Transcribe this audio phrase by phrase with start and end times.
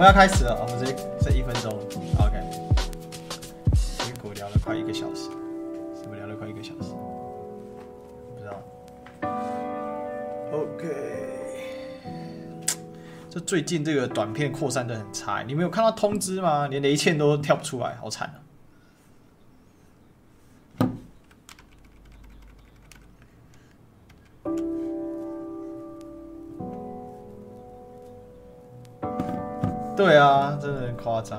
[0.00, 0.90] 我们要开始了，我们这
[1.22, 1.70] 这一分钟
[2.18, 2.40] ，OK。
[3.98, 5.28] 结果聊了快一个小时，
[6.04, 6.94] 我们聊了快一个小时？
[8.34, 8.62] 不知道。
[10.52, 10.88] OK。
[13.28, 16.66] 这最近这个短片扩散的很差，你没有看到通知吗？
[16.66, 18.39] 连雷倩都跳不出来，好惨啊！
[31.02, 31.38] 夸张。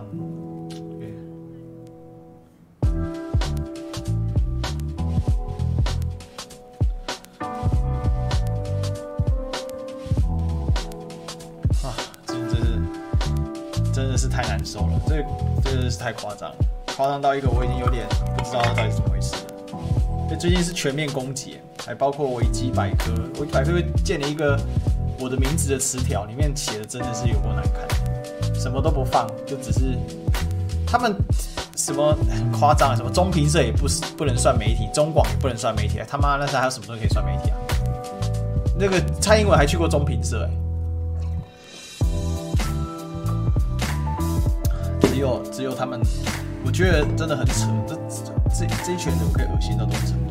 [11.83, 11.93] 啊，
[12.25, 12.81] 真的是，
[13.93, 15.23] 真的是太难受了，这
[15.69, 16.51] 真的是太夸张，
[16.97, 18.07] 夸张到一个我已经有点
[18.37, 19.41] 不知道到底怎么回事了。
[20.29, 24.59] 这最近是全面攻击，还包括维基百科，维基百科建了一个
[25.19, 28.00] 我的名字的词条，里面写的真的是有够难看。
[28.61, 29.97] 什么都不放，就只是
[30.85, 31.15] 他们
[31.75, 37.57] 什么很夸张，什么中评社也不是不能算媒体，中广也不能算媒体，他妈那时候还有什么东西可以算媒体啊？
[38.77, 40.47] 那个蔡英文还去过中评社，
[45.01, 45.99] 只有只有他们，
[46.63, 50.11] 我觉得真的很扯，这这这一群人怎么可以恶心到这种程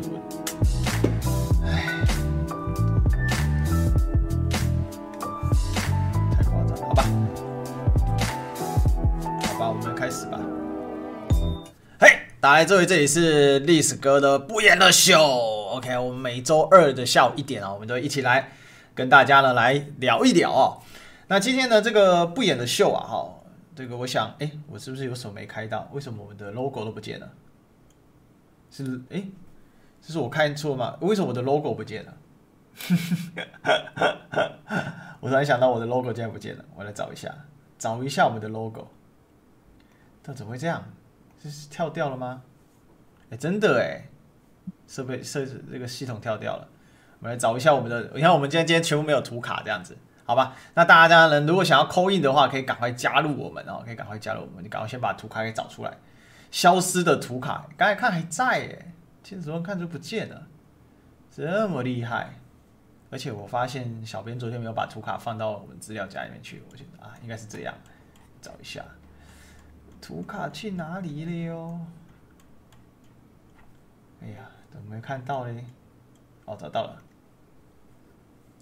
[12.53, 15.17] 来，这位，这里是历史哥的不演的秀。
[15.17, 18.51] OK，我们每周二的下午一点啊，我们都一起来
[18.93, 20.83] 跟大家呢来聊一聊哦。
[21.27, 23.35] 那今天的这个不演的秀啊，哈，
[23.73, 25.87] 这个我想，哎，我是不是有手没开到？
[25.93, 27.29] 为什么我们的 logo 都不见了？
[28.69, 29.23] 是，哎，
[30.05, 30.97] 这是我看错吗？
[30.99, 32.13] 为什么我的 logo 不见了？
[35.21, 37.33] 我突然想到我的 logo 竟然不见了，我来找一下，
[37.79, 38.89] 找一下我们的 logo。
[40.21, 40.83] 这怎么会这样？
[41.41, 42.43] 这是跳掉了吗？
[43.31, 44.07] 哎，真的哎，
[44.87, 46.67] 设备设置这个系统跳掉了。
[47.19, 50.55] 我们来找一下我们的，你看我们今天今天全部没有图卡这样子，好吧？
[50.75, 54.63] 那大家呢，如果想要扣印的话，可以赶快加入我们哦，可以赶快加入我们。
[54.63, 55.97] 你赶快先把图卡给找出来。
[56.51, 58.93] 消失的图卡，刚才看还在哎，
[59.23, 60.47] 现在怎么看就不见了？
[61.33, 62.35] 这么厉害！
[63.09, 67.73] 而且我发现小编昨天没有把图卡放到我们资料夹里面去，我觉得啊，应该是这样。
[68.41, 68.83] 找一下。
[70.01, 71.79] 图卡去哪里了哟？
[74.23, 74.37] 哎呀，
[74.71, 75.63] 怎么没看到嘞？
[76.45, 76.97] 哦，找到了。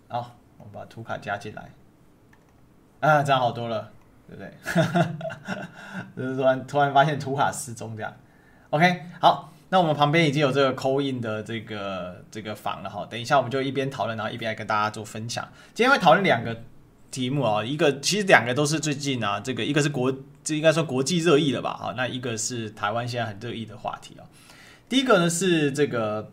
[0.10, 1.72] 好，我们把图卡加进来。
[3.00, 3.92] 啊，这样好多了，
[4.28, 4.54] 对不对？
[6.18, 8.14] 就是突然突然发现图卡失踪这样。
[8.72, 13.06] OK，好，那我们旁边已经有这个 call in 的这个这个房了哈。
[13.10, 15.48] 等一下我们就一边讨论，然后一边来跟大家做分享。
[15.74, 16.62] 今天会讨论两个。
[17.12, 20.14] 题目啊，一个其实两个都是最近啊，这个一个是国，
[20.44, 21.72] 这应该说国际热议了吧？
[21.72, 24.24] 啊，那一个是台湾现在很热议的话题啊。
[24.88, 26.32] 第一个呢是这个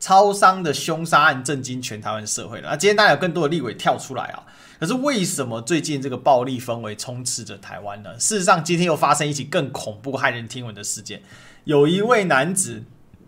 [0.00, 2.70] 超商的凶杀案震惊全台湾社会了。
[2.70, 4.44] 那今天大家有更多的立委跳出来啊，
[4.78, 8.14] 可是为什么最近这个暴力氛围充斥着台湾呢？
[8.14, 11.22] 事实上，今天又发生一起更恐怖、骇人听闻的事件，
[11.64, 12.84] 有一位男子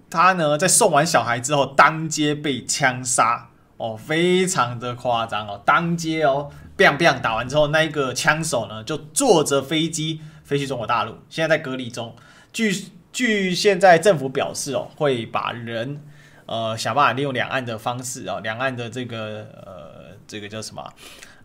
[0.08, 3.49] 他呢在送完小孩之后，当街被枪杀。
[3.80, 12.14] 哦，非常的夸张哦，当街哦，bang bang 打完之后，那一个枪手呢就坐着飞机飞去中国大陆，现在在隔离中。
[12.52, 12.70] 据
[13.10, 16.04] 据现在政府表示哦，会把人
[16.44, 20.86] 呃想办法利用两岸的方式哦，两岸的这个呃这个叫什么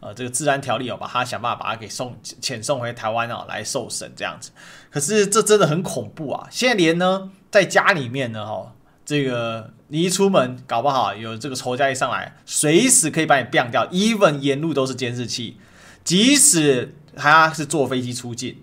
[0.01, 4.51] 呃这个治安条例哦，把他想办法把他给送遣送回台湾哦来受审这样子。
[4.91, 6.45] 可是这真的很恐怖啊！
[6.51, 9.71] 现在连呢在家里面呢哈这个。
[9.89, 13.87] 你一出门，搞不好有这个仇家一上来，随时可以把你毙掉。
[13.89, 15.57] even 沿路都是监视器，
[16.03, 18.57] 即使他是坐飞机出境，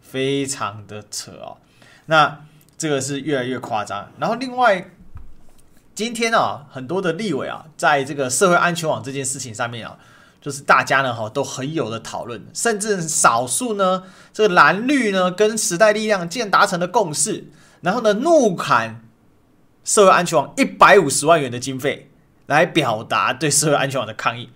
[0.00, 1.58] 非常的扯哦。
[2.06, 2.40] 那
[2.78, 4.10] 这个是越来越夸张。
[4.18, 4.90] 然后另外，
[5.94, 9.98] 今天啊，很多的立委啊，在这个社会安全网这件事情上面啊，
[10.40, 17.50] 就是大家呢哈都很有的讨论，甚至少数呢，这个蓝绿呢跟时代力量竟然达成了共识，
[17.82, 19.02] 然后呢怒砍。
[19.84, 22.10] 社会安全网一百五十万元的经费
[22.46, 24.48] 来表达对社会安全网的抗议，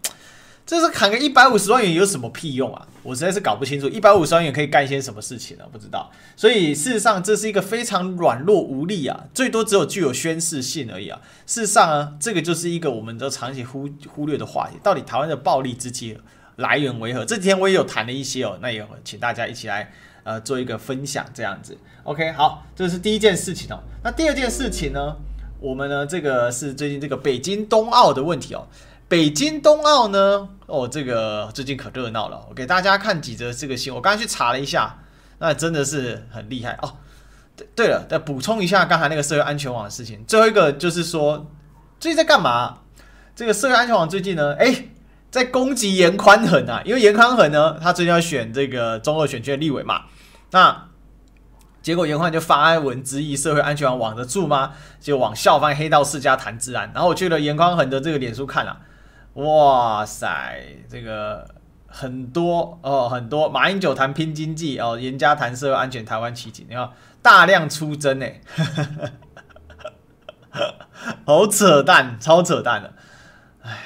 [0.67, 2.87] 这是砍个一百五十万元有什么屁用啊？
[3.03, 5.65] 我实在是搞不清楚，一百五十万元可以干些什么事情啊？
[5.73, 6.11] 不知道。
[6.37, 11.19] 所以事实上，这是一个非常软弱无力啊，最多只有具有宣示性而已啊。
[11.47, 14.77] 事实上啊，这个就是一个我们都长期忽忽略的话题。
[14.83, 16.19] 到底台湾的暴力之结
[16.57, 17.25] 来源为何？
[17.25, 19.93] 这几天我也有谈了一些哦，那也请大家一起来
[20.29, 21.75] 呃做一个分享，这样子。
[22.03, 23.81] OK，好，这是第一件事情哦。
[24.05, 25.17] 那第二件事情呢，
[25.59, 28.67] 我们呢这个是最近这个北京冬奥的问题哦。
[29.09, 30.47] 北京冬奥呢？
[30.67, 32.45] 哦，这个最近可热闹了。
[32.51, 34.99] 我给大家看几则这个新闻，我刚刚去查了一下，
[35.39, 36.93] 那真的是很厉害哦。
[37.75, 40.23] 对了，再补充一下刚才那个社会安全网的事情。
[40.27, 41.51] 最后一个就是说，
[41.99, 42.81] 最近在干嘛？
[43.35, 44.89] 这个社会安全网最近呢，哎，
[45.31, 50.03] 在攻击严宽恒啊，因为严宽恒呢，他最近要选这个中二选区的立委嘛。
[50.51, 50.89] 那
[51.83, 54.73] 结果严宽就发文质疑社会安全网网得住吗？
[55.01, 56.91] 就往校方黑道世家谈治安。
[56.93, 58.81] 然后我去了严宽恒的这个脸书看了。
[59.35, 60.29] 哇塞，
[60.91, 61.49] 这个
[61.87, 66.91] 很多哦，很多马英九谈拼经济哦，严家谈社会安全，台湾奇景，你看
[67.23, 68.41] 大量出征哎，
[71.25, 72.93] 好扯淡，超扯淡的，
[73.63, 73.79] 哎，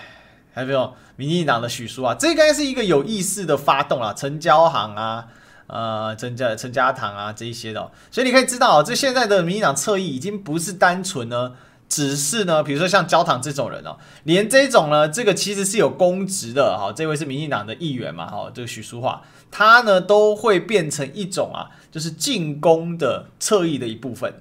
[0.55, 5.29] 还有没有民进党的许叔啊，这应该是一个有意识的发动啊，成交行啊，
[5.67, 11.53] 呃，陈家陈家堂啊这一些的、所以你可以知道，这现在的民进党侧翼已经不是单纯呢。
[11.89, 24.33] 只是呢，比如说像焦糖这种人哦，连这种呢，这个其实是有公职的哈，这位是民进党的议员嘛哈，这个许淑华，他呢都会变成一种啊，就是进攻的侧翼的一部分，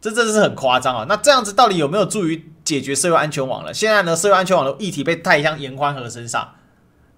[0.00, 1.04] 这真的是很夸张啊。
[1.08, 3.74] 那这样子到底有没有助于解决社会安全网了？
[3.74, 6.54] 现在呢，社会安全网的议题被带向严宽和身上，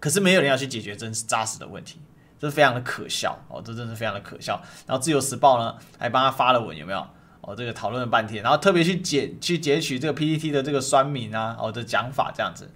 [0.00, 1.98] 可是没有人要去解决真实扎实的问题，
[2.42, 4.60] 这是非常的可笑哦，这真的是非常的可笑。
[4.84, 7.06] 然后自由时报呢还帮他发了文，有没有？
[7.40, 12.68] 哦，这个讨论了半天，然后特别去截去截取这个 PPT 的这个酸民啊，哦的讲法这样子。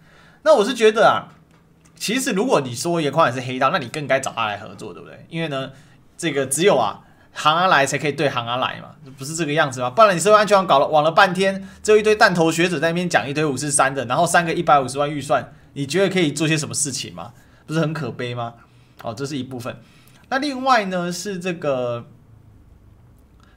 [0.44, 1.26] 那我是觉得啊，
[1.96, 5.26] 其实如果你说颜宽也是黑道，那你更该找他来合作，对不对？
[5.28, 5.72] 因为呢，
[6.16, 7.00] 这个只有啊
[7.32, 9.90] 行啊来才可以对行啊来嘛，不是这个样子吗？
[9.90, 17.32] 不然你社会安全网搞了网了半天，只有一堆弹头学者在那边讲一堆五四三的，然后三个一百五十万预算，你觉得可以做些什么事情吗？
[17.66, 18.54] 不是很可悲吗？
[19.06, 19.74] 哦，这是一部分。
[20.28, 22.06] 那另外呢是这个。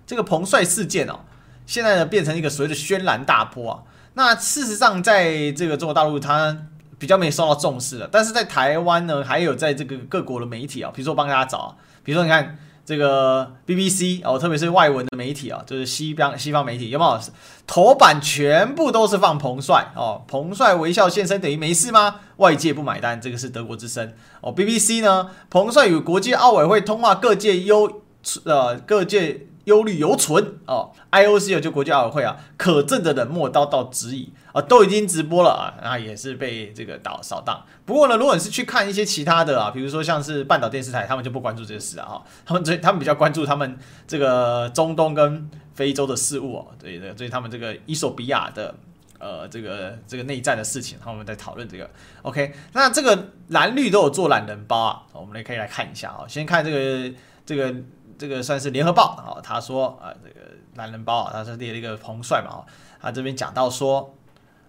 [0.06, 1.20] 这个彭帅事件哦，
[1.68, 3.84] 现在呢变成一个所谓的轩然大波啊。
[4.16, 6.66] 那事实上，在这个中国大陆，它
[6.98, 8.10] 比较没受到重视了。
[8.12, 12.58] 但是在台湾呢，还有在这个各国的媒体啊，比如说我帮大家找，比如说你看
[12.90, 17.22] 这个 BBC 哦，特别是外文的媒体啊，就是西方西方媒体有没有
[17.68, 20.24] 头版全部都是放彭帅哦？
[20.28, 22.16] 彭帅微笑现身等于没事吗？
[22.38, 24.52] 外界不买单，这个是德国之声哦。
[24.56, 28.02] BBC 呢，彭帅与国际奥委会通话，各界优
[28.46, 29.46] 呃各界。
[29.70, 37.64] 忧虑犹存哦，IOC 就国际奥委会啊，可证的冷漠刀刀直以啊，都已经直播了啊，那也是被这个扫扫荡。
[37.86, 48.74] 不过呢，如果你是去看一些其他的啊，比如说像是半岛电视台，他们就不关注这些事啊，哈，他们最他们比较关注他们这个中东跟非洲的事务哦，对的，所以他们这个伊索比亚的
[49.20, 51.90] 呃这个这个内战的事情，他们在讨论这个。
[52.24, 57.76] OK，那这个蓝绿都有做懒人包啊，我们也可以来看一下啊，先看这个这个。
[58.20, 60.46] 这个算是联合报啊，他说啊，这个
[60.76, 62.66] 男人包啊，他是列了一个彭帅嘛，
[63.02, 64.14] 他这边讲到说，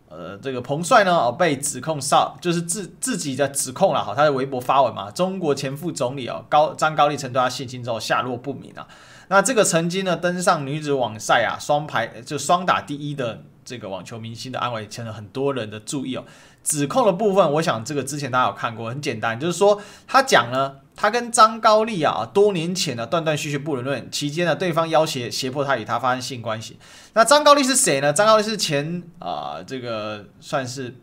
[0.08, 8.86] 呃，这个彭帅呢，哦被指控少，就是自自己的指控了哈，他的微博发文嘛，中国前副总理哦高张高丽曾对他性侵之后下落不明啊，
[9.26, 16.24] 那这个曾经呢登上女子网赛啊双排就双打第一的这个网球明星的安危，成了很多人的注意哦。
[16.64, 20.80] 指控的部分，我想这个之前大家有看过，很简单，就是说他讲呢。
[20.96, 26.78] 他跟张高丽啊，多年前呢断断续续不伦论，期间呢对方要挟胁迫他与他发生性关系。
[27.14, 28.12] 那张高丽是谁呢？
[28.12, 30.94] 张高丽是前啊、这个算是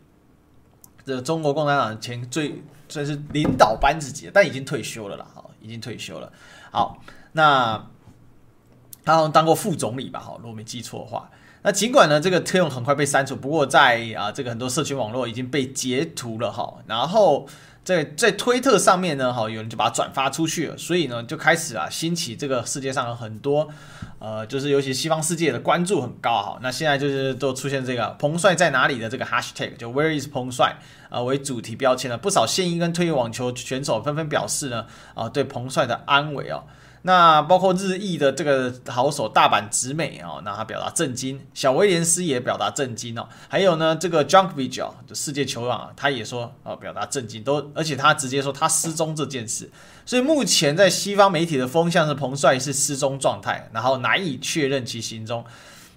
[1.04, 6.32] 这个中国共产党前最算是领导班子级，但已经退休了啦，哈，已经退休了。
[6.70, 7.84] 好，那
[9.04, 11.28] 他好像当过副总理吧，哈，如果没记错的话。
[11.62, 17.46] 那尽管呢这个贴文很快被删除，不过在啊这个很多社群网络已经被截图了，哈，然后。
[17.84, 23.66] 在在推特上面呢，哈，有人就把它转发出去了，所以呢，就开始啊兴起这个世界上有很多，
[24.18, 26.58] 呃，就是尤其西方世界的关注很高，哈。
[26.60, 30.76] 那现在就是都出现这个彭帅在哪里的这个 hashtag，就 Where is 彭帅
[31.08, 34.84] 啊为主题标签了，不少现役跟退役网球选手纷纷表示呢，
[35.14, 36.64] 啊对彭帅的安危哦。
[37.02, 49.70] 那包括日裔的这个好手大阪直美哦，那他表达震惊，小威廉斯也表达震惊哦，还有呢这个 Djokovic 哦，世界球王啊，他也说哦表达震惊，都而且他直接说他失踪这件事，
[50.04, 55.44] 所以目前在西方媒体的风向是彭帅是失踪状态，然后难以确认其行踪。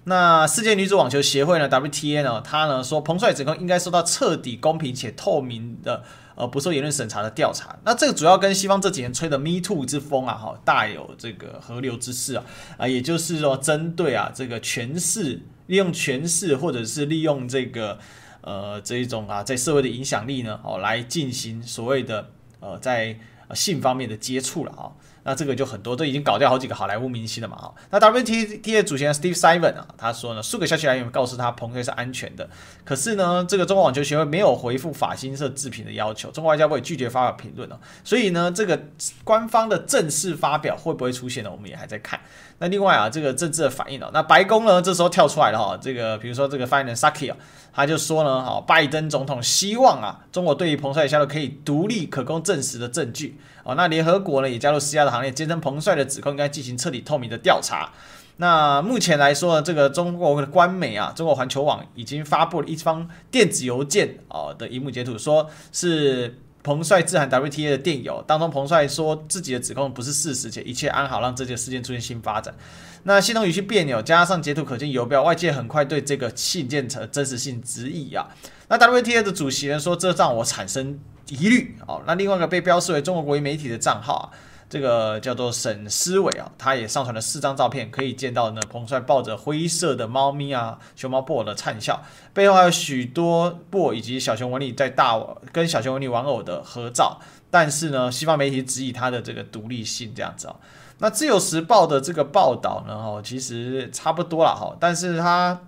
[0.04, 6.04] 那世界女子网球协会呢 WTA 呢，他呢说彭帅指控应该受到彻底公平且透明的。
[6.42, 7.78] 呃不受言论审查的调查。
[7.84, 12.44] 那这个主要跟西方这几年吹的 Me Too 之风啊，哈，大有这个河流之势啊，
[12.76, 17.96] 啊，也就是说针对啊这个权势，利用权势或者是利用这个
[18.40, 23.16] 呃这一种啊在社会的影响力呢，哦来进行所谓的呃在
[23.54, 24.90] 性方面的接触了啊。
[25.24, 27.74] 那这个就很多都已经搞掉好几个好莱坞明星了嘛，哈。
[27.90, 32.48] 那 WTT 的主席 Steve Simon 啊，他说呢，数个消息来源告诉他彭飞是安全的，
[32.84, 37.78] 可是呢，这个中国网球协会没有回复法新社置评的要求，中国外交部也拒绝发表评论了。
[38.02, 38.80] 所以呢，这个
[39.24, 41.50] 官方的正式发表会不会出现呢？
[41.50, 42.18] 我们也还在看。
[42.62, 47.36] 那另外啊，这个政治的反应哦，那白宫呢，这时候跳出来了哈，这个比如说这个发言人 Saki 啊，
[47.74, 53.36] 他就说呢，哈，拜登总统希望啊，中国对于彭帅的销售可以独立可供证实的证据。
[53.64, 57.90] 哦，那联合国呢也加入施压的行列，坚称彭帅的指控应该进行彻底透明的调查。
[58.36, 72.54] 那目前来说呢，这个中国的官媒啊，中国环球网已经发布了一封电子邮件哦的萤幕截图，说是彭帅致函 WTA 的电邮，当中彭帅说自己的指控不是事实，且一切安好，让这件事件出现新发展。
[73.02, 78.28] 那系统语气别扭，加上截图可见邮标，外界很快对这个信件的真实性质疑啊。
[78.68, 80.98] 那 WTA 的主席人说，这让我产生。
[81.28, 84.24] 疑虑哦，那另外一个被标示为中国国营媒体的账号啊，
[84.72, 92.02] 这个叫做沈思伟啊，他也上传了四张照片，可以见到呢，彭帅抱着灰色的猫咪啊，熊猫布偶的灿笑，
[92.32, 100.56] 背后还有许多布偶以及小熊维尼在大跟小熊维尼玩偶的合照，但是呢，西方媒体质疑他的这个独立性这样子啊，
[101.00, 105.60] 那自由时报的这个报道呢，哦，其实差不多了哈，但是他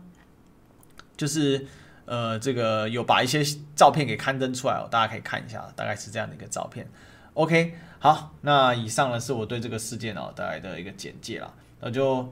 [1.15, 1.67] 就是。
[2.07, 3.43] 呃，这个有把一些
[3.75, 6.87] 照片给刊登出来哦，大家可以看一下，大概是这样的一个照片。
[7.33, 11.51] OK，好，那以上呢是我对这个事件哦带来的一个简介啦。
[11.81, 12.31] 那就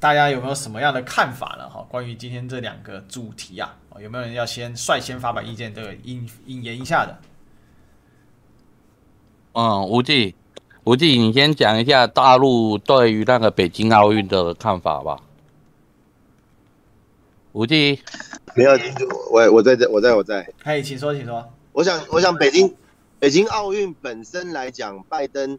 [0.00, 1.70] 大家有没有什么样的看法呢？
[1.70, 7.16] 哈，关于今天这两个主题啊，有没有人要先率先发表意见，这个引引言一下的？
[9.52, 10.34] 嗯，吴忌，
[10.82, 15.16] 吴忌，你先讲一下大陆对于那个北京奥运的看法吧。
[17.52, 18.00] 吴忌。
[18.56, 18.72] 没有，
[19.30, 20.44] 我我在这，我在我在。
[20.64, 21.48] 嘿，请说，请说。
[21.70, 22.74] 我想，我想北京，
[23.18, 25.58] 北京奥运本身来讲，拜登，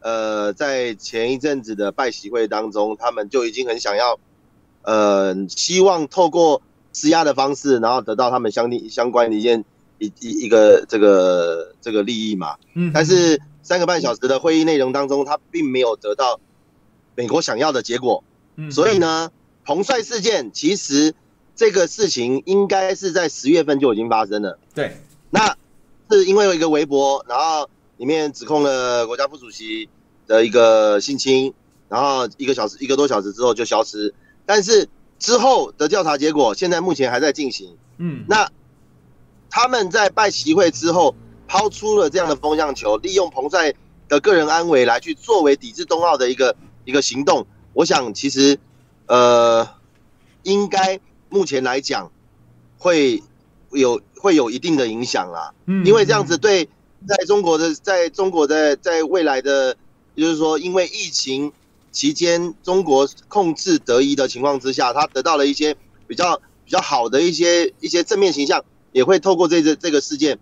[0.00, 4.18] 呃，在前一阵子的拜习会当中，他们就已经很想要，
[4.82, 6.60] 呃，希望透过
[6.92, 9.64] 施压的方式，然后得到他们相应相关的一件
[9.98, 12.56] 一一一个这个这个利益嘛。
[12.74, 12.90] 嗯。
[12.92, 16.40] 但是三个半小时的会议内容当中，他并没有得到
[17.14, 18.24] 美国想要的结果。
[18.56, 18.70] 嗯。
[18.70, 19.30] 所以呢，
[19.64, 21.14] 彭帅事件其实。
[21.56, 24.58] 这个事情应该是在十月份就已经发生了。
[24.74, 24.96] 对，
[25.30, 25.56] 那
[26.10, 29.88] 是因为有一个微博，然后里面指控了国家副主席
[30.26, 31.52] 的一个性侵，
[31.88, 34.14] 然后一个小时一个多小时之后就消失。
[34.46, 37.76] 但是之后的调查结果现在目前还在进行。
[37.98, 38.50] 嗯，那
[39.48, 41.14] 他们在拜习会之后
[41.46, 43.72] 抛出了这样的风向球，利用彭帅
[44.08, 47.46] 的个人安危来去作为抵制冬奥的一个一个行动。
[47.72, 48.58] 我想其实
[49.06, 49.68] 呃
[50.42, 51.00] 应该。
[51.30, 52.12] 目前来讲，
[52.78, 53.20] 会
[53.80, 56.68] 有会有一定的影响啦，嗯，因为这样子对
[57.06, 59.76] 在中国的在中国的在未来的，
[60.16, 61.52] 就是说，因为疫情
[61.92, 65.76] 期间中国控制得宜的情况之下，他得到了一些
[66.06, 70.38] 比较比较好的一些一些正面形象，也会透过这个这个事件，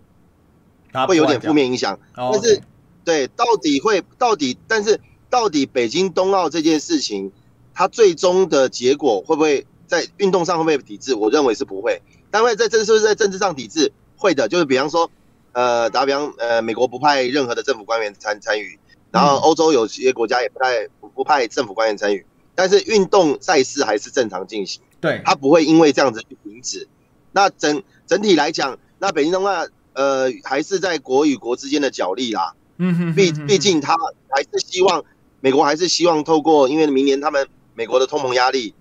[1.06, 1.98] 会有点负面影响。
[2.14, 2.62] 但是，
[3.04, 7.32] 对，到底会到底，但是到底北京冬奥这件事情，
[7.74, 9.66] 它最终的结果会不会？
[9.84, 11.14] 在运动上会不会抵制？
[11.14, 12.00] 我认为是不会。
[12.32, 13.92] 单位在政是不是在政治上抵制？
[14.16, 15.08] 会的，就是比方说，
[15.52, 18.78] 呃，打比方，呃，美国不派任何的政府官员参参与，
[19.10, 22.24] 然后欧洲有些国家也不太不不派政府官员参与，
[22.54, 24.80] 但是运动赛事还是正常进行。
[25.00, 26.88] 对，它不会因为这样子去停止。
[27.32, 32.54] 那整整体来讲，那北京冬奥，呃，还是在国与国之间的角力啦。
[32.78, 33.94] 嗯哼，毕毕竟他
[34.30, 35.04] 还是希望
[35.40, 38.74] 美国还是希望透过，因为明年他们美国的通膨压力。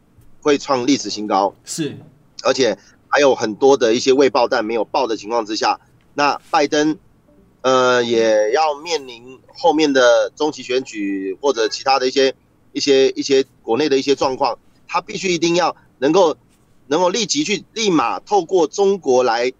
[0.43, 1.95] 会创历史新高，是，
[2.43, 2.75] 而且
[3.11, 5.79] 还有很多的一些未爆弹没有爆的情况之下，
[6.13, 6.97] 那拜登，
[7.61, 12.33] 呃，也要面临后面的中期选举或者其他的一些
[12.71, 16.37] 一些一些国内的一些状况，他必须一定要能够
[16.87, 19.51] 能够立即去立马透过中国来，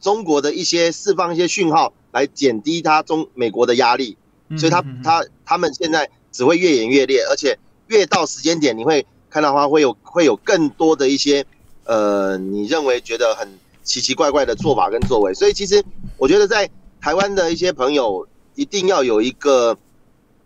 [0.00, 4.16] 中国的一些释放一些讯号来减低他中美国的压力，
[4.58, 7.56] 所以他他他们现在只会越演越烈，而且
[7.86, 9.06] 越到时间点你会。
[9.32, 11.46] 看到的话会有会有更多的一些，
[11.90, 15.84] 呃，你认为觉得很奇奇怪怪的做法跟作为，所以其实
[16.18, 19.76] 我觉得在台湾的一些朋友一定要有一个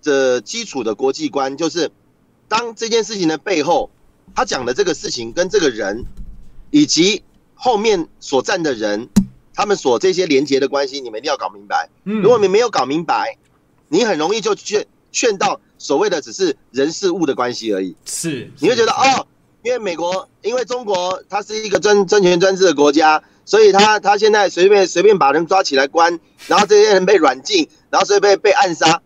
[0.01, 1.91] 这基础的国际观，就是
[2.49, 3.91] 当这件事情的背后，
[4.35, 6.07] 他讲的这个事情跟这个人，
[6.71, 7.23] 以及
[7.55, 9.11] 后面所站的人，
[9.53, 11.91] 他们所这些连结的关系，你们一定要搞明白。
[12.05, 13.37] 嗯，如果你没有搞明白，
[13.89, 17.95] 你很容易就劝劝到所谓的只是人事物的关系而已。
[18.07, 19.27] 是，你会觉得哦，
[19.65, 29.01] 因为美国，因为中国它是一个专专权专制的国家，所以他他现在随便随便把人抓起来关，然后这些人被软禁，然后所以被被暗杀，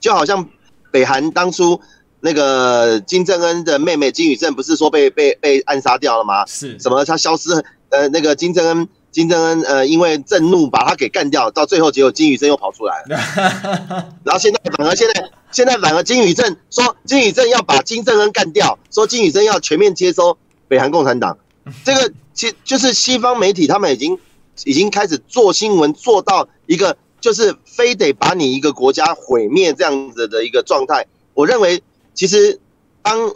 [0.00, 0.48] 就好像
[0.90, 1.80] 北韩当初
[2.18, 6.44] 那个金正恩的妹妹金宇镇不是说被被被暗杀掉了吗？
[6.46, 7.04] 是什么？
[7.04, 8.88] 他消失，呃，那个金正恩。
[9.14, 13.16] 金正恩呃，因为震怒把他给干掉，到最后结果金宇镇又跑出来了，
[14.26, 21.38] 然后现在反而现在现在反而金宇镇说金宇镇要把金正恩干掉，说金宇镇要全面接收北韩共产党，
[21.84, 24.18] 这个其就是西方媒体他们已经
[24.64, 31.06] 已经开始做新闻做到一个就是非得把你一个国家毁灭这样子的一个状态。
[31.34, 31.80] 我认为
[32.14, 32.58] 其实
[33.00, 33.32] 当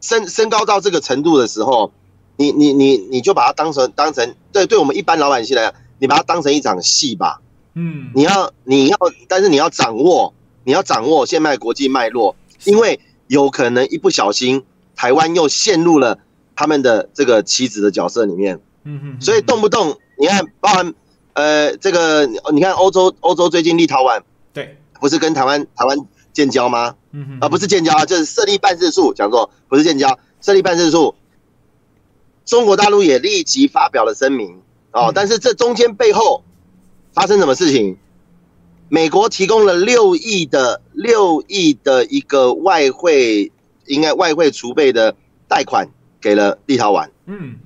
[0.00, 1.92] 升升高到这个程度的时候。
[2.38, 7.40] 你你你你就把它当成当成对对我们一般老百姓来讲，你把它当成一场戏吧。
[7.74, 8.96] 嗯，你要你要，
[9.26, 14.62] 但是你要掌握你要掌握现在国际脉络，因为有可能一不小心，
[14.94, 16.18] 台湾又陷入了
[16.54, 18.60] 他们的这个棋子的角色里面。
[18.84, 20.94] 嗯嗯，所以动不动你看，包含
[21.32, 24.22] 呃这个你看欧洲欧洲最近立陶宛
[24.52, 25.98] 对，不是跟台湾台湾
[26.32, 26.94] 建交吗？
[27.10, 31.14] 嗯嗯，啊不是建交啊，就是设立办事处，讲错，不是建交，设立办事处。
[32.48, 36.42] 中国大陆也立即发表了声明哦，但是这中间背后
[37.12, 37.98] 发生什么事情？
[38.88, 43.52] 美国提供了六亿的六亿的一个外汇，
[43.84, 45.14] 应该外汇储备的
[45.46, 45.90] 贷款
[46.22, 47.56] 给了立陶宛，嗯，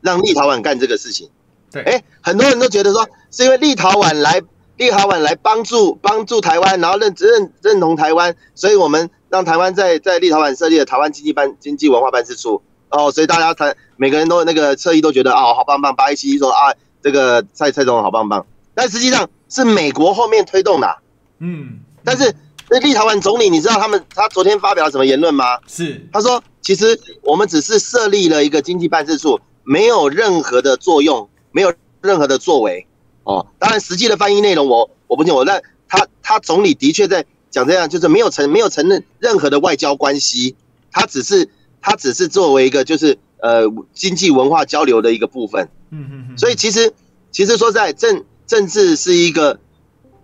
[0.00, 1.30] 让立陶宛干这个事情。
[1.70, 4.42] 对，哎，很多人都觉得说是因为立陶宛来
[4.78, 12.60] 立陶宛来帮助帮助台湾，然后认认认同台湾，所以我们让台湾在在立陶宛设立了台湾经济办经济文化办事处。
[12.90, 15.94] 哦，所以大家才，每个人都那个侧翼都觉得啊、哦，好棒棒。
[15.94, 16.72] 八一七说啊，
[17.02, 18.46] 这个蔡蔡总统好棒棒。
[18.74, 20.96] 但实际上是美国后面推动的、啊，
[21.40, 21.80] 嗯。
[22.04, 22.34] 但是
[22.70, 25.58] 那立陶宛总理，你知道他们他昨天发表了什么言论吗？
[25.66, 32.86] 是，他说其实我们只是设立了一个经济办事处，没有任何的作用，没有任何的作为。
[33.24, 40.56] 哦，当然实际的翻译内容我我不清楚，但他他总理的确在讲这样，就是没有承没有承认任何的外交关系，
[40.90, 41.50] 他只是。
[41.80, 43.62] 它只是作为一个就是呃
[43.94, 46.92] 经济文化交流的一个部分，嗯嗯嗯，所以其实
[47.30, 49.60] 其实说在政政治是一个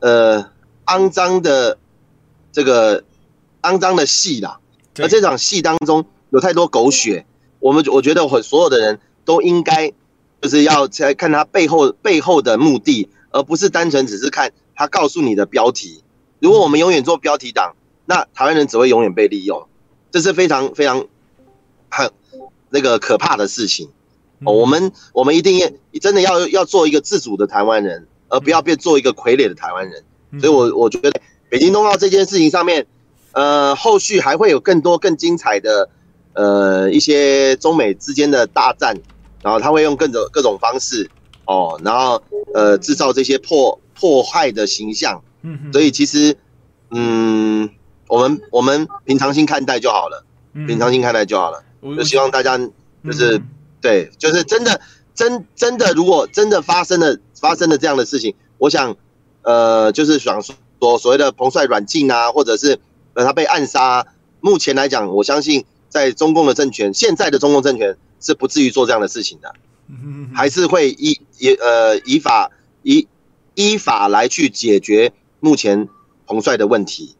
[0.00, 0.50] 呃
[0.86, 1.78] 肮脏的
[2.52, 3.04] 这个
[3.62, 4.58] 肮脏的戏啦，
[4.98, 7.24] 而这场戏当中有太多狗血，
[7.60, 9.92] 我们我觉得我所有的人都应该
[10.42, 16.02] 就是要在看他背后背后的目的，而不是单纯只是看他告诉你的标题。
[16.40, 19.66] 如果我们永远做标题党，那台湾人只会永远被利用，
[20.10, 21.06] 这是非常非常。
[21.96, 22.10] 很
[22.70, 23.88] 那个可怕的事情，
[24.44, 25.68] 哦，我们我们一定要
[26.00, 30.02] 真的要要做一个自主的台湾人，而不要变做一个傀儡的台湾人。
[30.40, 31.12] 所以我，我我觉得
[31.48, 32.84] 北京冬奥这件事情上面，
[33.32, 35.88] 呃，后续还会有更多更精彩的
[36.32, 38.96] 呃一些中美之间的大战，
[39.42, 41.08] 然后他会用各种各种方式
[41.46, 42.20] 哦，然后
[42.52, 45.22] 呃制造这些破破坏的形象。
[45.72, 46.36] 所以其实
[46.90, 47.68] 嗯，
[48.08, 50.24] 我们我们平常心看待就好了，
[50.66, 51.62] 平常心看待就好了。
[51.96, 52.56] 就希望大家
[53.04, 53.40] 就是
[53.80, 54.80] 对，就是真的
[55.14, 58.96] 真真的，如果真的发生了发生了这样的事情，我想
[59.42, 62.78] 呃，就是想说所谓的彭帅软禁啊，或者是
[63.12, 64.06] 呃他被暗杀啊，
[64.40, 69.54] 目前来讲，我相信在中共的政权，现在的中共政权是不至于做这样的事情的，
[70.34, 72.50] 还是会依依呃依法
[72.82, 73.06] 依
[73.54, 75.88] 依法来去解决目前
[76.26, 77.14] 彭帅的问题。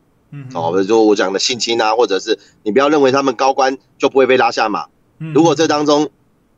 [0.55, 4.87] 哦，就我讲的性侵啊，或者是你不要认为他们高官就不会被拉下马。
[5.33, 6.11] 如果这当中，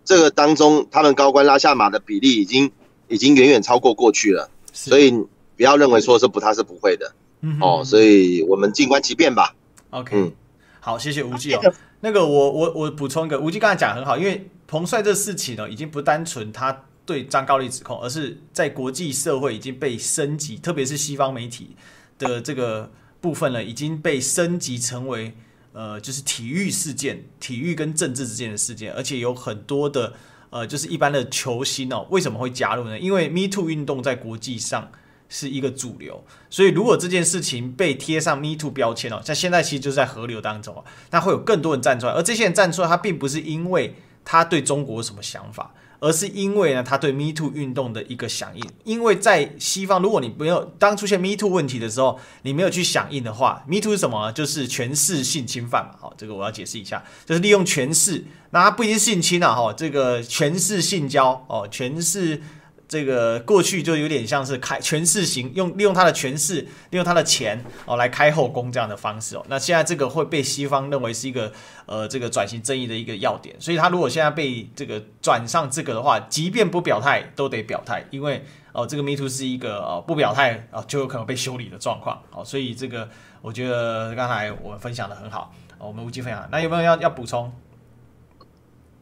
[0.04, 2.70] 这个当中他们高官拉下马的比例已经
[3.08, 5.10] 已经远远超过过去了，所以
[5.56, 7.12] 不要认为说是不他是不会的。
[7.42, 9.54] 嗯哦，所以我们静观其变吧。
[9.90, 10.32] OK，
[10.80, 11.60] 好，谢谢吴记哦。
[12.00, 21.76] 那个我我我补充一个，吴记刚才讲很好，因为彭帅这事情呢，已经不单纯他对张高丽指控，而是在国际社会已经被升级，特别是西方媒体
[22.18, 22.90] 的这个。
[23.26, 25.34] 部分呢已经被升级成为
[25.72, 30.12] 呃，就是体育事件，体育跟政治之间的事件，而且有很多的
[30.50, 32.96] 呃，就是一般的球星哦，为什么会加入呢？
[32.96, 34.92] 因为 Me Too 运动在国际上
[35.28, 45.74] 是一个主流，所以如果这件事情被贴上 Me Too 标签哦，像现在其实就是在河流当中啊，那会有更多人站出来，而这些人站出来，他并不是因为他对中国有什么想法。
[45.98, 48.62] 而是因为呢，他对 Me Too 运动的一个响应。
[48.84, 54.30] 因为在西方，如果你没有当出现 Me Too 问题的时候，你没有去响应的话，Me Too 是什么？
[54.32, 55.94] 就是权势性侵犯嘛。
[56.00, 62.42] 好，这个我要解释一下，就是利用权势，那他不一定是性侵啊，哈，这个权势性交哦，权势
[62.88, 69.44] 这个过去就有点像是开权势型，用利用他的权势，利用他的钱哦来开后宫这样的方式哦。
[69.48, 71.52] 那现在这个会被西方认为是一个
[71.86, 82.44] 呃这个转型正义的一个要点，所以他如果现在被这个转上这个的话，即便不表态都得表态，因为哦这个 Me Too 是一个呃不表态啊就有可能被修理的状况哦。
[82.44, 83.08] 所以这个
[83.42, 87.52] 我觉得刚才我们分享的很好，我们无忌分享，那有没有要要补充？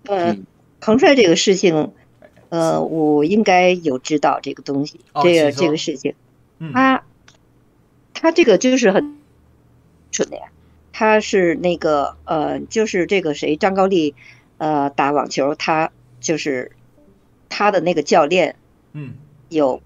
[0.06, 0.34] 呃，
[0.80, 1.92] 彭帅这个事情。
[2.54, 6.14] 呃，我应该有知道这个东西，哦、这个这个事情，
[6.60, 7.02] 嗯、他
[8.12, 9.16] 他这个就是很
[10.12, 10.44] 蠢的呀，
[10.92, 14.14] 他是那个呃，就是这个谁张高丽
[14.58, 15.90] 呃打网球，他
[16.20, 16.70] 就是
[17.48, 18.54] 他的那个教练，
[18.92, 19.14] 嗯，
[19.48, 19.82] 有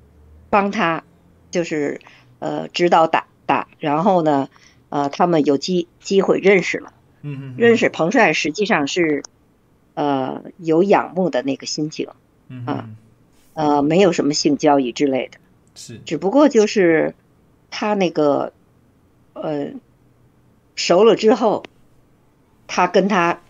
[0.51, 1.05] 帮他
[1.51, 2.03] 就是
[2.39, 4.51] 呃指导打打，然后呢
[4.91, 9.23] 呃他们有机机会认识了，嗯嗯，认识彭帅实际上是
[9.95, 12.11] 呃有仰慕的那个心情。
[12.49, 12.89] 嗯啊，
[13.55, 15.39] 呃，没有什么性交易之类的，
[15.75, 17.15] 是，只不过就是
[17.71, 18.53] 他那个，
[19.35, 19.73] 呃，
[20.75, 21.65] 熟了之后，
[22.67, 23.41] 他跟他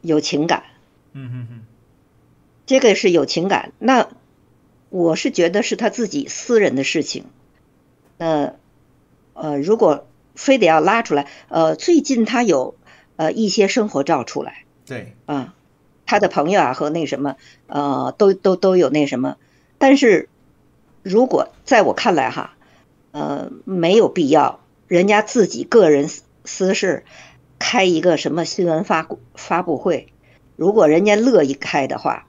[0.00, 0.64] 有情感，
[1.12, 1.60] 嗯嗯嗯，
[2.66, 3.72] 这个是有情感。
[3.78, 4.08] 那
[4.88, 7.24] 我是觉得是他自己私人的事情。
[8.18, 8.54] 那，
[9.34, 12.76] 呃，如果非得要拉出来，呃，最近他有
[13.16, 15.54] 呃一些生活照出来，对，啊。
[16.12, 17.36] 他的朋友啊和那什么，
[17.68, 19.38] 呃，都都都有那什么，
[19.78, 20.28] 但是
[21.02, 22.52] 如果在我看来哈，
[23.12, 26.10] 呃，没有必要，人家自己个人
[26.44, 27.04] 私事
[27.58, 30.08] 开一个什么新闻发发布会，
[30.54, 32.26] 如果人家乐意开的话，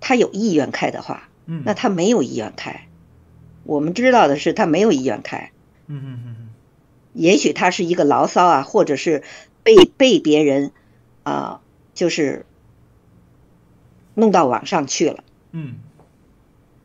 [0.00, 2.88] 他有意愿开的话，嗯，那他没有意愿开，
[3.64, 5.50] 我们知道的是他没有意愿开，
[5.86, 6.48] 嗯嗯嗯嗯，
[7.12, 9.22] 也许他是一个牢骚啊，或者是
[9.62, 10.72] 被被别人
[11.24, 11.60] 啊、呃，
[11.92, 12.46] 就是。
[14.18, 15.76] 弄到网上去了，嗯，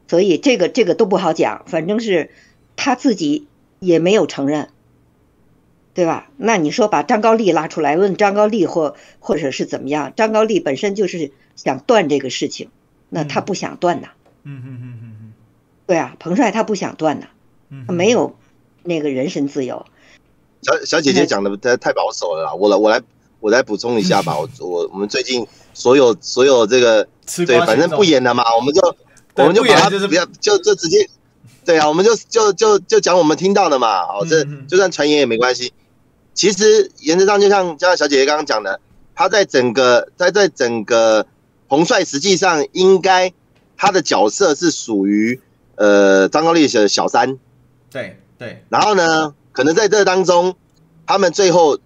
[0.08, 2.30] 所以这个这个都不好讲，反正是
[2.76, 3.48] 他自己
[3.80, 4.70] 也没有承认，
[5.96, 6.30] 对吧？
[6.38, 10.14] 那你说把张高丽拉出来问张高丽或或者是怎么样？
[10.16, 12.70] 张高丽本身就是想断这个事情，
[13.10, 14.10] 那他不想断呐，
[14.44, 15.34] 嗯嗯嗯嗯嗯，
[15.88, 17.26] 对啊，彭帅他不想断呐，
[17.88, 18.36] 他没有
[18.84, 19.88] 那个人身自由。
[20.62, 23.02] 小小姐姐讲的太太保守了啦，我来我来
[23.40, 25.48] 我来补充一下吧， 我我我们最近。
[25.74, 27.08] 所有所有这个
[27.46, 28.96] 对，反正不演了嘛，我们就
[29.36, 31.10] 我们就把它不要就就直接，
[31.66, 35.74] 对啊，我们就就就就讲我们听到的嘛，好，这就算传言也没关系。
[36.34, 38.80] 其实原则上就像就像小姐姐刚刚讲的，
[39.16, 41.26] 他在整个在在整个
[41.68, 43.34] 彭帅实际上应该
[43.76, 45.40] 他的角色是属于
[45.76, 47.38] 呃张高丽的小三，
[47.90, 50.56] 对对，然后呢，可能在这当中
[51.06, 51.80] 他们最后。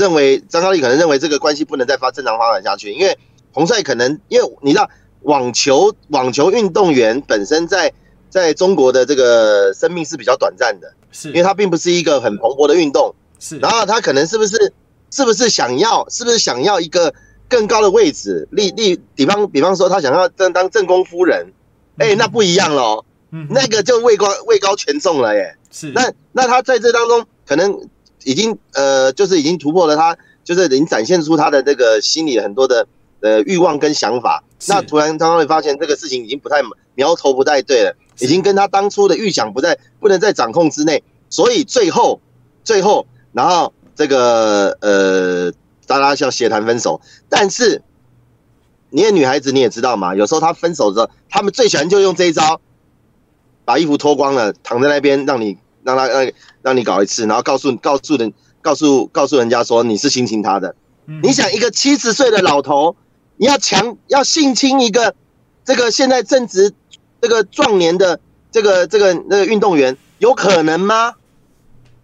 [0.00, 3.16] 认为张高丽可能认为这个关系不能再发正常发展下去，因为
[3.52, 4.88] 彭帅可能因为你知道
[5.22, 7.92] 网球网球运动员本身在
[8.30, 11.28] 在中国的这个生命是比较短暂的，是。
[11.28, 14.72] 因为他并不是一个很蓬勃的运动，是，然后他可能是不是
[15.10, 17.12] 是不是想要是不是想要一个
[17.46, 21.52] 更高的位置，例例比方比方说他想要当当正宫夫人，
[21.98, 27.88] 哎，那不一样喽，嗯，那个就位高位高权重了耶，是，那那他在这当中可能。
[28.24, 32.86] 已经呃，就是已经突破了他，就是已经展现出他的这个心里很多的
[33.20, 34.42] 呃欲望跟想法。
[34.66, 36.60] 那突然他会发现这个事情已经不太
[36.94, 41.02] 苗头不太对了，已经跟他当初的预想不在不能在掌控之内。
[41.30, 42.20] 所以最后
[42.62, 45.52] 最后，然后这个呃，
[45.86, 47.00] 大家要协谈分手。
[47.28, 47.82] 但是
[48.90, 52.60] 你的女孩子你也知道嘛，有时候她分手的时候，他们最喜欢就用这一招，
[53.64, 55.56] 把衣服脱光了，躺在那边让你。
[55.94, 60.74] 让他让让你搞一次，然后告诉告诉人告诉告诉人家说你是性侵他的。
[61.06, 62.94] 嗯、你想一个七十岁的老头，
[63.36, 65.14] 你要强要性侵一个
[65.64, 66.72] 这个现在正值
[67.20, 71.14] 这个壮年的这个这个那个运动员，有可能吗？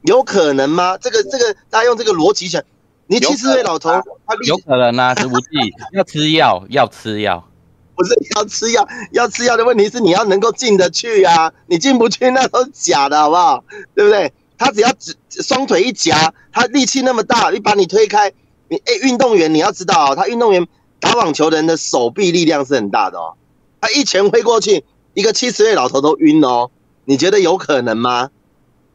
[0.03, 0.97] 有可能吗？
[0.99, 2.63] 这个这个大家用这个逻辑想，
[3.07, 3.91] 你七十岁老头，
[4.27, 5.47] 他有可能啊，是无忌
[5.93, 7.49] 要吃药要吃药。
[7.97, 13.65] 不是要吃药，要吃药的问题是你要能够进得去啊， 你进不去那都是假的，好不好？
[13.95, 14.33] 对不对？
[14.59, 18.33] 他只要只双腿一夹，他力气那么大，一把你推开，
[18.69, 20.67] 你哎，运动员你要知道哦，他运动员
[21.01, 23.35] 打网球的人的手臂力量是很大的哦，
[23.81, 26.71] 他一拳挥过去，一个七十岁老头都晕哦，
[27.05, 28.31] 你觉得有可能吗？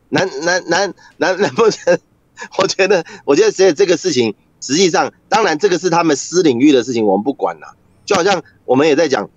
[0.10, 1.98] 难难难难难不成？
[2.58, 7.76] 我觉得，我觉得所以这个事情，实际上当然这个是他们私领域的事情，我们不管了。
[8.06, 9.30] 就好像我们也在讲，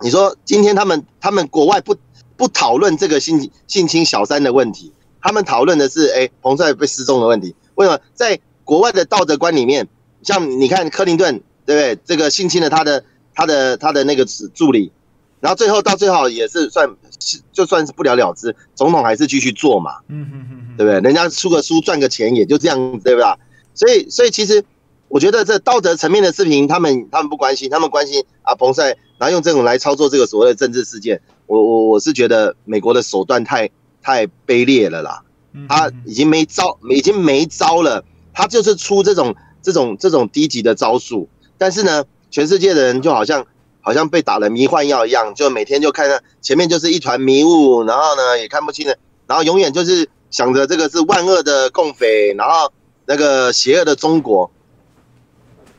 [0.00, 1.96] 你说今天他们他们国外不
[2.36, 7.54] 不讨论这个性性侵小三的问题，他们讨论的是哎彭帅被失踪的问题。
[7.74, 9.88] 为什么在国外的道德观里面，
[10.22, 11.98] 像你看克林顿对不对？
[12.04, 14.92] 这个性侵了他的他的他的那个助理，
[15.40, 16.88] 然后最后到最后也是算
[17.20, 21.00] 是就算是不了了之，总统还是继续做嘛，嗯对不对？
[21.00, 23.38] 人家出个书赚个钱也就这样子，对吧？
[23.74, 24.64] 所以所以其实
[25.08, 33.70] 我觉得这道德层面的视频，他们他们不关心，他们关心啊彭帅，然后用这种来操作这个所谓的政治事件，我我我是觉得美国的手段太
[34.02, 35.22] 太卑劣了啦，
[35.68, 43.46] 他已经没招，已经没招了，他就是出这种这种这种低级的招数，但是呢，全世界的人就好像。
[43.80, 48.94] 好像被打了迷幻药一样，就每天就看到前面就是一团迷雾，然后呢也看不清了，
[49.26, 52.70] 然后永远就是想着这个是万恶的共匪，然后
[53.06, 54.50] 那个邪恶的中国。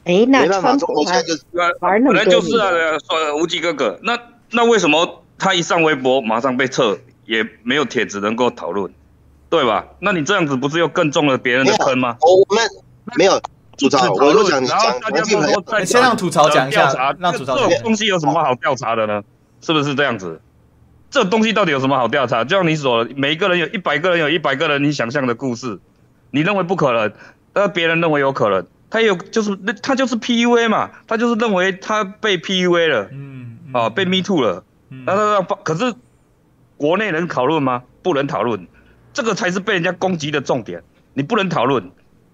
[0.09, 2.71] 哎，那没办法，本来就是啊，
[3.07, 4.17] 说无极哥哥，那
[4.51, 8.91] 那为什么他一上微博马上被撤，也没有帖子能够讨论，
[9.51, 9.85] 对吧？
[9.99, 12.17] 那你这样子不是又更中了别人的坑吗？
[12.21, 12.67] 我们
[13.15, 13.39] 没有。
[13.77, 17.55] 吐槽，我都讲你讲，大家都在先让吐槽讲一下，让吐槽。
[17.55, 19.23] 这种东西有什么好调查的呢？
[19.61, 20.41] 是不是这样子？
[21.09, 22.43] 这东西到底有什么好调查？
[22.43, 25.79] 就像你说，每一个人有一百个人，有一百个人你想象的故事，
[26.31, 27.13] 你认为不可能，
[27.53, 28.65] 但别人认为有可能。
[28.89, 35.93] 他有就是那他就是 PUA 嘛，他就是认为他被 PUA 了，嗯，啊，被 Me Too 了，那那那可是
[36.77, 37.83] 国内能讨论吗？
[38.01, 38.67] 不能讨论，
[39.13, 40.81] 这个才是被人家攻击的重点，
[41.13, 41.91] 你不能讨论。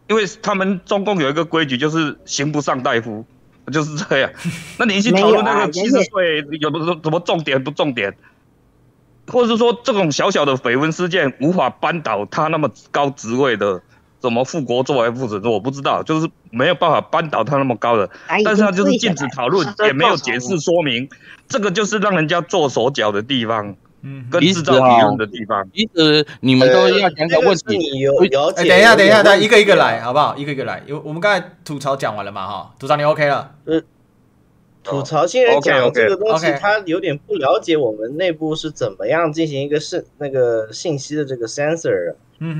[0.07, 3.25] 因为他们中共有一个规矩，就是刑不上大夫，
[3.73, 4.29] 就是这样。
[4.77, 8.15] 那你去讨论那个七十岁有什么什么重点不重点，
[9.27, 13.81] 或者是说这种小小的绯闻事件无法扳倒他那么高职位的
[14.29, 18.09] 什么复国作为副总，我不知道，就是没有办法扳倒他那么高的。
[18.43, 21.07] 但是他就是禁止讨论， 也没有解释说明，
[21.47, 23.75] 这个就是让人家做手脚的地方。
[24.07, 27.75] 嗯，跟制造敌人的地方，其实你们都要讲个问题。
[27.75, 28.61] 你有了解？
[28.61, 30.35] 哎，等一下，等一下，等一个一个来，好不好？
[30.37, 30.83] 一个一个来。
[30.85, 33.55] 因为我们刚才吐槽讲完了嘛，哈，吐槽你 OK 了？
[33.65, 33.81] 呃，
[34.83, 42.13] 吐槽新人讲这个东西，他有点不了解我们内部是怎么样进行一个是那个信息的这个 censor。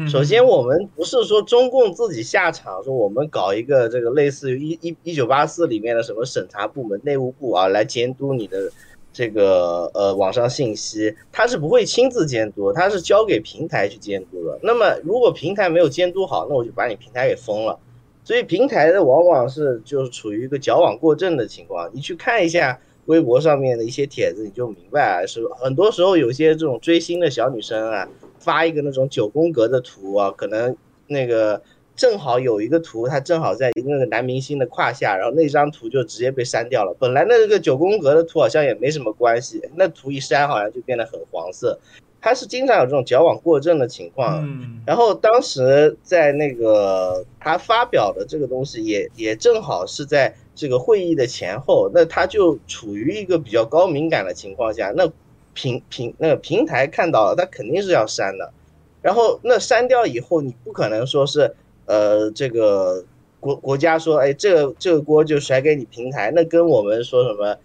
[0.09, 8.71] 首先，我们不是说中共自己下场，说我们搞一个这个类似于一一一九八四里面的什么审查部门、内务部啊，来监督你的。
[9.17, 14.59] 这个呃，网上信息他是不会亲自监督，他是交给平台去监督的。
[14.61, 17.79] 那么如果平台没有监督好，那我就把你平台给封了。
[18.25, 21.89] 所以平台的往往是就是处于一个矫枉过正的情况。
[21.93, 28.05] 你去看一下微博上面的一些帖子，你就明白了，是很多时候有些这种追星的小女生啊，
[28.45, 30.77] 发一个那种九宫格的图啊，可能
[31.08, 31.62] 那个。
[31.97, 36.93] 正好有一个图，它正好在那个男明星的胯下，然后那张图就直接被删掉了。
[36.99, 41.79] 本来那个九宫格的图好像也没什么关系，那图一删好像就变得很黄色。
[42.19, 44.43] 他是经常有这种矫枉过正的情况。
[44.45, 44.81] 嗯。
[44.86, 55.10] 然后当时在那个他发表的这个东西也也正好是在这个会议的前后，那他就处于一个比较高敏感的情况下，那
[55.56, 58.54] 平平那个平台看到了，他肯定是要删的。
[59.02, 61.56] 然后那删掉以后，你不可能说是。
[61.88, 63.06] 呃，这个
[63.39, 67.56] 国国家说，哎，这个这个锅就甩给你平台，那跟我们说什么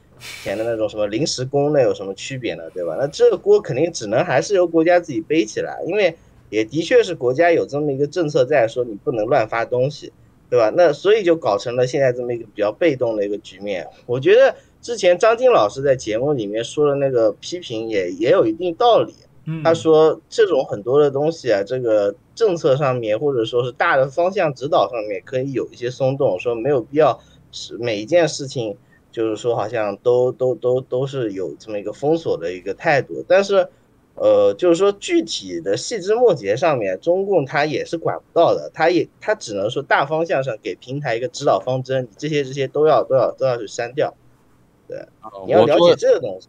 [0.42, 2.64] 填的那种什么临时工那有什么区别呢？
[2.74, 2.98] 对吧？
[3.00, 6.14] 那这个锅肯定只能还是由国家自己背起来，因为
[6.50, 10.12] 也的确是国家有这么一个政策在说你不能乱发东西，
[10.50, 10.70] 对吧？
[10.76, 13.88] 那所以就搞成了现在这么一个比较被动的一个局面。
[14.04, 19.14] 我觉得之前张晶老师在节目里面说的那个批评也也有一定道理。
[19.64, 22.14] 他说这种很多的东西啊，这个。
[22.32, 27.20] 政策上面，或者说是大的方向指导上面，可以有一些松动，说没有必要
[27.52, 28.74] 是每一件事情，
[29.12, 33.22] 就是说好像都都都都是有这么一个封锁的一个态度。
[33.28, 33.68] 但是，
[34.14, 44.14] 呃，就是说具体的细枝末节上面，中共他也是管不到的，他也他只能说大方向上给平台一个指导方针，这些这些都要都要都要去删掉。
[44.90, 45.08] 对，
[45.46, 46.48] 你要了解这个东西。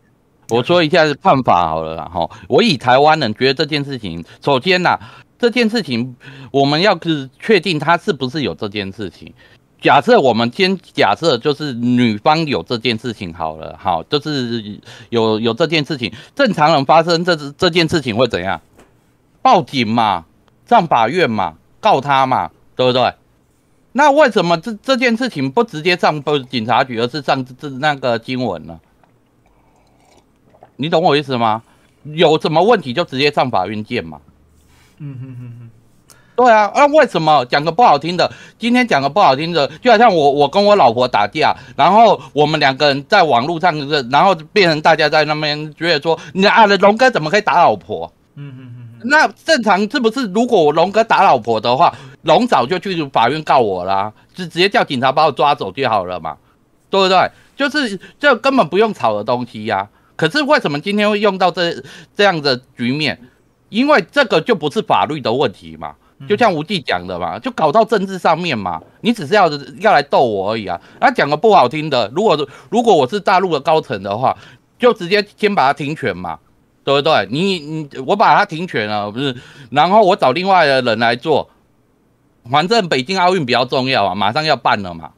[0.50, 5.00] 我说，一下看法好了哈，我以台湾人觉得这件事情，首先呐、啊。
[5.42, 6.16] 这件事情，
[6.52, 9.34] 我们要是确定他是不是有这件事情。
[9.82, 18.62] 假设我们先假设就是女方有这件事情好了，好，就是有有这件事情，正常人发生这这件事情会怎样？
[19.42, 20.26] 报警嘛，
[20.68, 23.12] 上法院嘛，告他嘛，对不对？
[23.94, 28.80] 那为什么这这件事情不直接上报警察局，而是上这那个新闻呢？
[30.78, 31.62] 你懂我意思吗？
[32.04, 34.20] 有什么问题就直接上法院见嘛。
[34.98, 35.70] 嗯哼哼哼，
[36.36, 38.32] 对啊，那、啊、为什么讲个不好听的？
[38.58, 43.76] 今天讲个不好听的，就好像我我跟我老婆打架，然后我们两个人在网络上，
[44.10, 48.12] 然后变成大家在那边觉得说，你啊，龙哥怎么可以打老婆？
[48.36, 50.26] 嗯哼哼，那正常是不是？
[50.28, 56.38] 如果我龙哥打老婆的话，龙早就去法院告我啦，就直接叫警察把我抓走就好了嘛，
[56.90, 57.32] 对不对？
[57.56, 59.90] 就是这根本不用吵的东西呀、啊。
[60.16, 61.74] 可是为什么今天会用到这
[62.16, 63.20] 这样的局面？
[63.70, 65.96] 因为这个就不是法律的问题嘛，
[66.28, 68.82] 就像吴忌讲的嘛，就搞到政治上面嘛。
[69.02, 70.80] 你只是要要来逗我而已啊。
[71.00, 74.38] 那讲个不好听的，如果如果我是大陆的高层的话，
[74.78, 76.38] 就直接先把他停权嘛，
[76.84, 77.28] 对不对？
[77.32, 79.36] 你你我把他停权了，不是？
[79.70, 81.50] 然后我找另外的人来做，
[82.50, 85.14] 反正北京奥运比较重要啊，马上要办了嘛，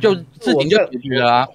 [0.00, 1.48] 就事情就解决了啊。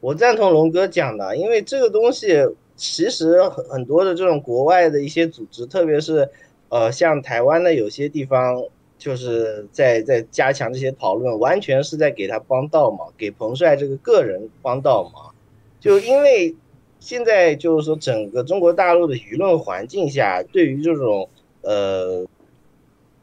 [0.00, 2.34] 我赞同龙哥讲的，因为这个东西
[2.76, 6.28] 其实很多的这种国外的一些组织，特别是
[6.68, 8.62] 呃像台湾的有些地方，
[8.98, 15.34] 就是在在加强这些讨论，完全是在给他帮倒忙，给彭帅这个个人帮倒忙。
[15.80, 16.54] 就因为
[17.00, 21.28] 现在就是说整个中国大陆的舆论环境下，对于这种
[21.62, 22.26] 呃，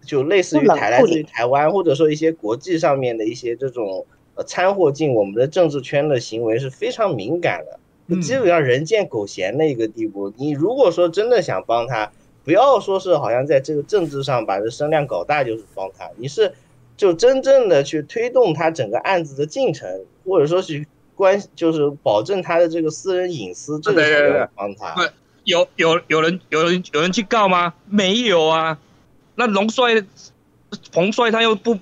[0.06, 4.06] 就类似于台来自于台湾，或者说一些国际上面的一些这种。
[4.36, 10.34] 呃，掺和进我们的政治圈的行为是非常敏感的，基本上人见狗嫌的一个地步。
[10.38, 12.12] 你如果说真的想帮他，
[12.44, 16.52] 不要说是好像在这个政治上把这声量搞大就是帮他，你是
[16.98, 19.88] 就真正的去推动他整个案子的进程，
[20.26, 24.96] 或者说是关就是保证他的这个私人隐私，这个才能帮他。
[24.96, 25.02] 不，
[25.44, 27.76] 有有有人有人有人去告吗？
[27.88, 28.80] 没有啊。
[29.36, 30.04] 那龙帅、
[30.91, 31.80] 彭帅他又不，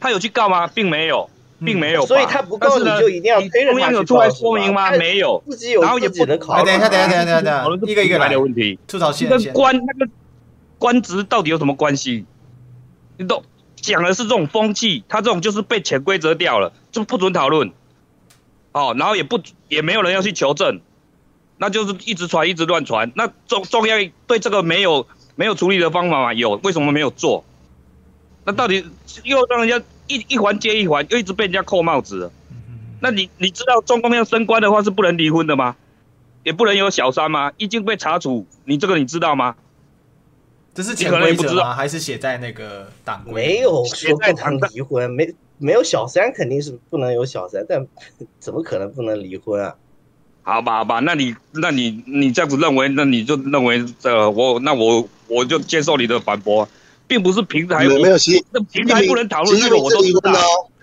[0.00, 0.66] 他有去告吗？
[0.66, 1.30] 并没有。
[1.64, 3.72] 并没有，所以他不告你就一定要推着他去告。
[3.72, 4.90] 中央有出来说明吗？
[4.90, 6.64] 没有，自己有自己的考虑。
[6.66, 8.78] 等一下，等一下，等一下，等一下，一个一个来的问题。
[8.86, 10.12] 吐槽线，跟官那个
[10.78, 12.26] 官职到底有什么关系？
[13.16, 13.42] 你都
[13.76, 17.72] 讲的是这种风气，他这种就是被潜规则掉了，就不准讨论。
[18.72, 20.80] 哦，然后也不也没有人要去求证，
[21.56, 23.10] 那就是一直传，一直乱传。
[23.14, 26.34] 那中中央对这个没有没有处理的方法吗？
[26.34, 27.44] 有，为什么没有做？
[28.44, 28.84] 那到底
[29.22, 29.84] 又让人家？
[30.06, 32.30] 一一环接一环，又一直被人家扣帽子。
[33.00, 35.76] 那你你知道中共要升官的话是不能离婚的吗？
[36.42, 37.50] 也不能有小三吗？
[37.56, 39.56] 一经被查处，你这个你知道吗？
[40.74, 41.72] 这是潜规则吗？
[41.72, 43.32] 还是写在那个党规？
[43.32, 47.86] 没有说不能离婚，没没有小三肯定是不能有小三，但
[48.38, 49.74] 怎么可能不能离婚啊？
[50.42, 56.68] 好吧，好吧，那你那你你这样子认为，那你就认为这、呃、我那我我就接受你的反驳，
[57.06, 60.32] 并不是平台没有新，那平台不能讨论这个，我都知道。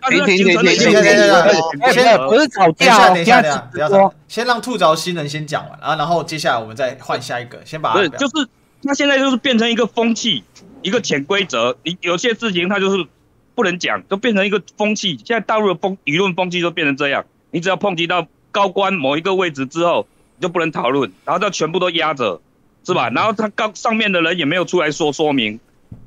[0.10, 1.94] 停停停停停停！
[1.94, 4.12] 现在不是吵架，等一下，等一下，不要吵。
[4.28, 7.94] 先让兔槽新人先讲完啊，然后接下来我们再换下一个，先把。
[7.94, 8.48] 对，就是
[8.82, 10.44] 那现在就是变成一个风气，
[10.82, 11.78] 一个潜规则。
[11.84, 13.06] 你有些事情他就是
[13.54, 15.16] 不能讲，都变成一个风气。
[15.24, 20.08] 现在大陆的风舆论风气都变成这样，你只要碰及到高官某一个位置之后，
[20.40, 22.42] 你就不能讨论，然后就全部都压着。
[22.84, 23.10] 是吧？
[23.10, 25.60] 然后他刚上面的人也没有出来说说明。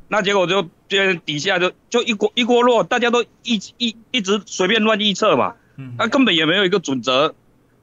[0.09, 5.55] 那结果就就底下就就一锅一锅落，大家都一一一直随便乱预测嘛，
[5.99, 7.35] 那根本也没有一个准则。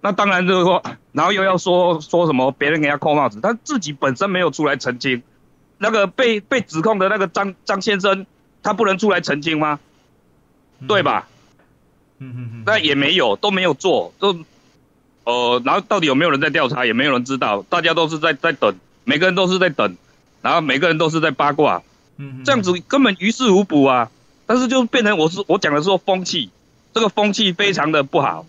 [0.01, 5.21] 那当然就是说，然后又要说说什么别人给他扣帽子，他自己本身没有出来澄清。
[5.77, 8.25] 那个被被指控的那个张张先生，
[8.63, 9.79] 他不能出来澄清吗？
[10.87, 11.27] 对吧？
[12.19, 12.63] 嗯嗯嗯。
[12.65, 14.37] 那也没有，都没有做，都
[15.23, 19.95] 呃，然后到底有没有人在调查，也没有人知道，大家都是在在等，每个人都是在等，
[20.41, 21.83] 然后每个人都是在八卦。
[22.17, 24.11] 嗯这样子根本于事无补啊！
[24.45, 26.49] 但是就变成我是我讲的是说风气，
[26.93, 28.45] 这个风气非常的不好。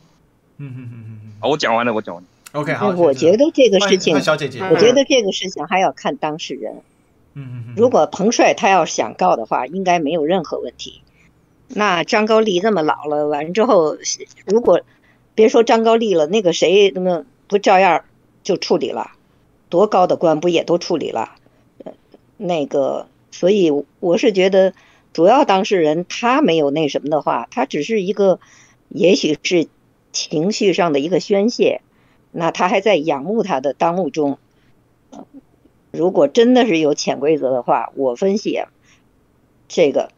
[0.59, 2.29] 嗯嗯嗯嗯好，我讲完了，我讲完了。
[2.53, 2.91] OK，好。
[2.91, 6.75] 我觉得这个事情，小姐姐，我觉得这个事情还要看当事人。
[7.35, 7.75] 嗯嗯嗯。
[7.77, 11.01] 如果彭帅他要想告的话，应该没有任何问题。
[11.69, 13.97] 那张高丽那么老了，完之后，
[14.45, 14.83] 如果
[15.35, 18.05] 别说张高丽了，那个谁那不照样
[18.43, 19.13] 就处理了？
[19.69, 21.33] 多高的官不也都处理了？
[22.37, 23.07] 那个。
[23.35, 24.75] 所以我是觉得，
[25.15, 28.41] 主要当事人他没有那什么的话，他只是一个，
[28.91, 29.69] 也许是
[30.13, 31.81] 情绪上的一个宣泄，
[32.31, 34.37] 那他还在仰慕他的当务中。
[35.91, 38.65] 如果真的是有潜规则的话，我分析，
[39.67, 40.11] 这个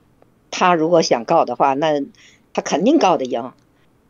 [0.51, 2.03] 他如果想告的话，那
[2.53, 3.53] 他肯定告得赢。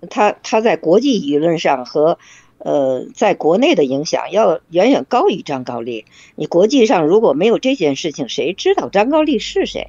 [0.06, 2.18] 他他在国际舆论上和。
[2.58, 6.06] 呃，在国内的影响要远远高于张高丽。
[6.34, 9.88] 你国际上如果没有这件事情，谁知道张高丽是谁？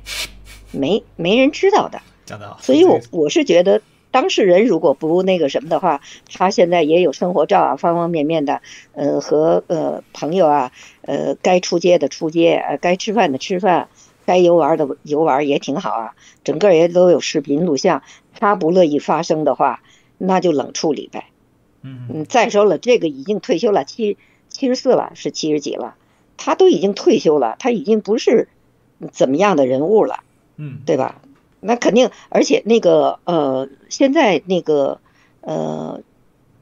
[0.71, 2.01] 没没人知道的。
[2.59, 6.01] 所以我我是觉得，当事人如果不那个什么的话，
[6.33, 8.61] 他现在也有生活照啊，方方面面的，
[8.91, 13.87] 呃，和呃朋友啊，呃，该出街的出街，呃，该吃饭的吃饭，
[14.25, 16.13] 该游玩的游玩也挺好啊。
[16.43, 18.03] 整个也都有视频录像。
[18.37, 19.81] 他不乐意发声的话，
[20.17, 21.25] 那就冷处理呗。
[21.81, 24.17] 嗯，再说了，这个已经退休了，七
[24.49, 25.95] 七十四了，是七十几了，
[26.37, 28.47] 他都已经退休了，他已经不是
[29.11, 30.23] 怎么样的人物了，
[30.57, 31.21] 嗯，对吧？
[31.59, 34.99] 那肯定，而且那个呃，现在那个
[35.41, 36.01] 呃，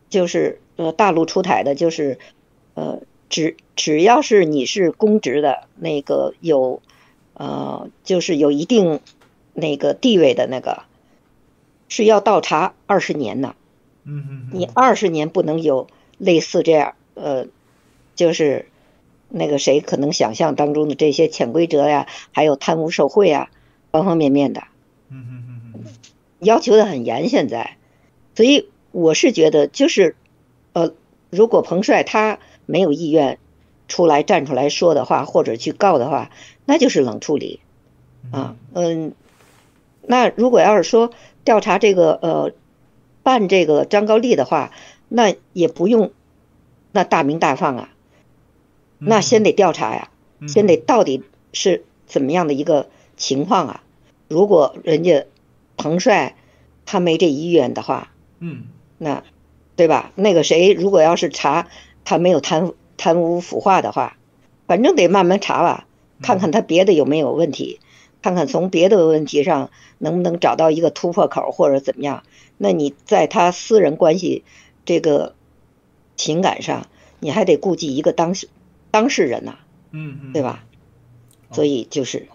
[0.10, 2.20] 就是呃大陆出台的，就是
[2.74, 6.82] 呃只只要是你是公职的那个有
[7.34, 8.99] 呃就是有一定
[9.54, 10.84] 那个地位的那个，
[11.94, 13.54] 是要倒查二十年呢。
[14.04, 14.50] 嗯嗯。
[14.52, 15.86] 你二十年不能有
[16.18, 17.46] 类似这样呃，
[18.16, 18.66] 就是
[19.30, 23.52] 那个谁可能想象当中的这些潜规则呀，还有贪污受贿啊，
[23.91, 24.64] 方方面面的。
[25.12, 25.84] 嗯嗯嗯嗯。
[26.39, 27.78] 要求的很严，现在。
[28.36, 30.16] 所以我是觉得，就是，
[30.74, 30.94] 呃，
[31.30, 33.38] 如果彭帅他没有意愿
[33.88, 36.32] 出来站出来说的话，或者去告的话，
[36.66, 37.60] 那就是冷处理，
[38.32, 39.14] 啊，嗯，
[40.02, 41.12] 那如果要是说
[41.44, 42.52] 调查这个呃
[43.24, 44.72] 办这个张高丽的话，
[45.10, 46.12] 那也不用
[46.91, 47.89] 那大鸣大放啊，
[49.00, 50.10] 那先得调查呀，
[50.48, 53.84] 先得到底是怎么样的一个情况啊？
[54.28, 55.26] 如果人家
[55.78, 56.36] 彭帅
[56.86, 58.10] 他没这意愿的话。
[58.39, 58.64] 嗯，
[58.98, 59.24] 那，
[59.78, 60.12] 对吧？
[60.16, 61.68] 那个谁，如果要是查
[62.04, 64.18] 他没有贪贪污腐化的话，
[64.68, 65.88] 反正得慢慢查吧，
[66.22, 67.80] 看看他别的有没有问题，
[68.24, 69.69] 看看从别的问题上
[69.99, 72.24] 能不能找到一个突破口或者怎么样。
[72.57, 74.43] 那你在他私人关系
[74.86, 75.36] 这个
[76.15, 76.88] 情感上，
[77.19, 78.47] 你还得顾及一个当事
[78.89, 79.57] 当事人呐，
[79.91, 80.63] 嗯嗯，对吧？
[81.51, 82.28] 所以就是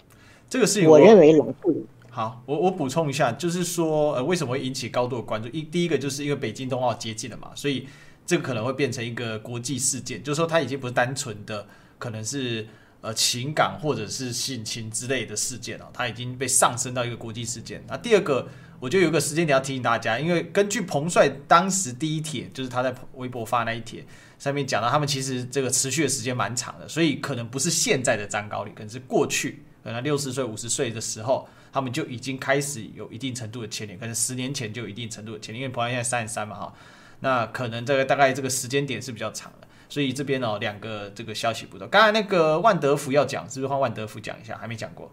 [0.51, 1.87] 这个事情我认为冷处理。
[2.11, 5.49] 好，我我补充一下，就是说，呃，为什么会引起高度的关注？
[5.51, 7.87] 一第一个就是因为北京冬奥接近了嘛，所以
[8.27, 11.67] 这个可能会变成一个国际事件，就是说它已经不是单纯的
[11.97, 12.67] 可能是
[13.01, 17.83] 呃情感或者是性侵之类的事件了，它已经被上升到一个国际事件。
[17.89, 18.49] 那第二个，
[18.81, 24.05] 我觉得有个时间点要提醒大家，因为根据彭帅当时第一帖，就是他在微博发那一帖
[24.39, 31.49] 上面讲到，他们其实这个持续的时间蛮长的，所以可能不是现在的张高丽，可能是过去可能六十岁、五十岁的时候。
[31.71, 36.75] 他们就已经开始有一定程度的牵连，可能十年前就有一定程度的牵连，因为彭帅现在三十三嘛哈，
[37.21, 41.87] 那可能这个大概这个时间点是比较长的，所以这边哦两个这个消息不多。
[41.89, 44.57] 刚才那个万德福要讲，是不是换万德福讲一下？
[44.59, 45.11] 还没讲过。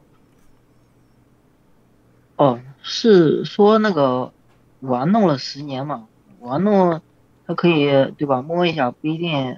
[2.38, 4.32] 哦，是说那个
[4.82, 6.07] 玩弄了十年嘛？
[6.39, 7.01] 玩弄
[7.47, 7.86] 他可以
[8.17, 8.41] 对吧？
[8.41, 9.57] 摸一下不一定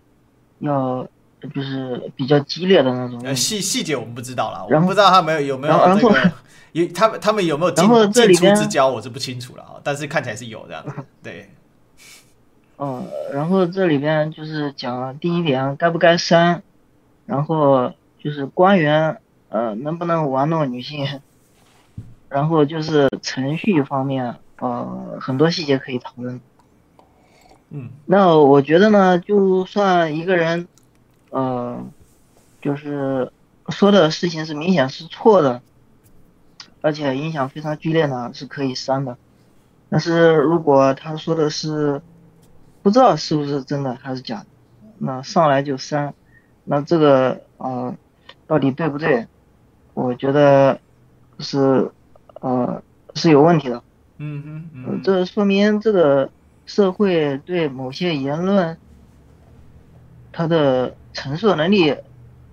[0.59, 1.07] 要。
[1.53, 3.21] 就是比较激烈的那种。
[3.23, 6.31] 呃，细细节我们不知道啦，我们不知道他没有有没有这个，
[6.71, 9.75] 有他们他们有没有进进出之交，我是不清楚了啊。
[9.83, 11.47] 但是看起来是有这样子， 对。
[12.77, 16.63] 哦，然后这里边就是讲第一点该不该删，
[17.25, 19.19] 然后就是官员
[19.49, 21.21] 呃能不能玩弄女性，
[22.29, 26.39] 然后就是程序方面呃很多细节可以讨论。
[27.69, 30.67] 嗯，那我觉得呢，就算一个人。
[31.29, 31.85] 呃，
[32.61, 33.33] 就是
[33.67, 35.61] 说的事情是明显是错的，
[36.79, 39.17] 而且影响非常剧烈呢，是可以删的。
[39.89, 42.01] 但是如果他说的是
[42.87, 44.45] 不知道是不是真的还是假的，
[44.97, 46.13] 那上来就删，
[46.63, 47.93] 那这个呃
[48.47, 49.27] 到底对不对？
[49.93, 50.79] 我觉得
[51.39, 51.91] 是
[52.39, 52.81] 呃
[53.13, 53.83] 是有问题的。
[54.19, 56.29] 嗯嗯嗯，这说明这个
[56.65, 58.77] 社会对某些言论，
[60.31, 60.95] 它的。
[61.13, 61.95] 承受能力，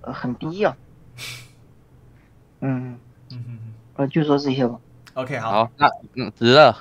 [0.01, 0.73] 呃，很低呀、啊。
[2.65, 2.99] 嗯
[3.31, 3.59] 嗯嗯
[3.97, 4.81] 呃，就说这些吧。
[5.13, 6.75] OK，好，好，那嗯，值了。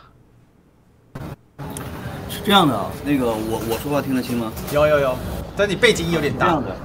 [2.43, 4.51] 是这样的啊，那个我我说话听得清吗？
[4.73, 5.15] 有有有，
[5.55, 6.47] 但你背景音有点大。
[6.47, 6.75] 这样的。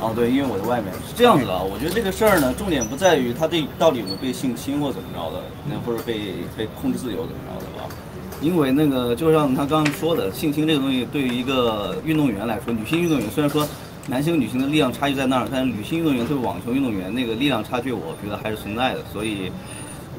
[0.00, 0.92] 哦，对，因为我在外面。
[1.06, 5.40] 是这样子的啊，我觉得这个事儿呢，重点不在于他这到底有没有被性侵或怎么着的，
[5.70, 7.94] 那或者被被控制自由怎么着的吧。
[8.40, 13.64] 因为那个就像他刚刚说的，性侵这个东西对于一个运动员来说，女性运动员虽然说。
[14.08, 19.00] 男性女性的力量差距在那儿，但是女性运动员对网球运动员那个力量差距，我觉得还是存在的。
[19.12, 19.50] 所以，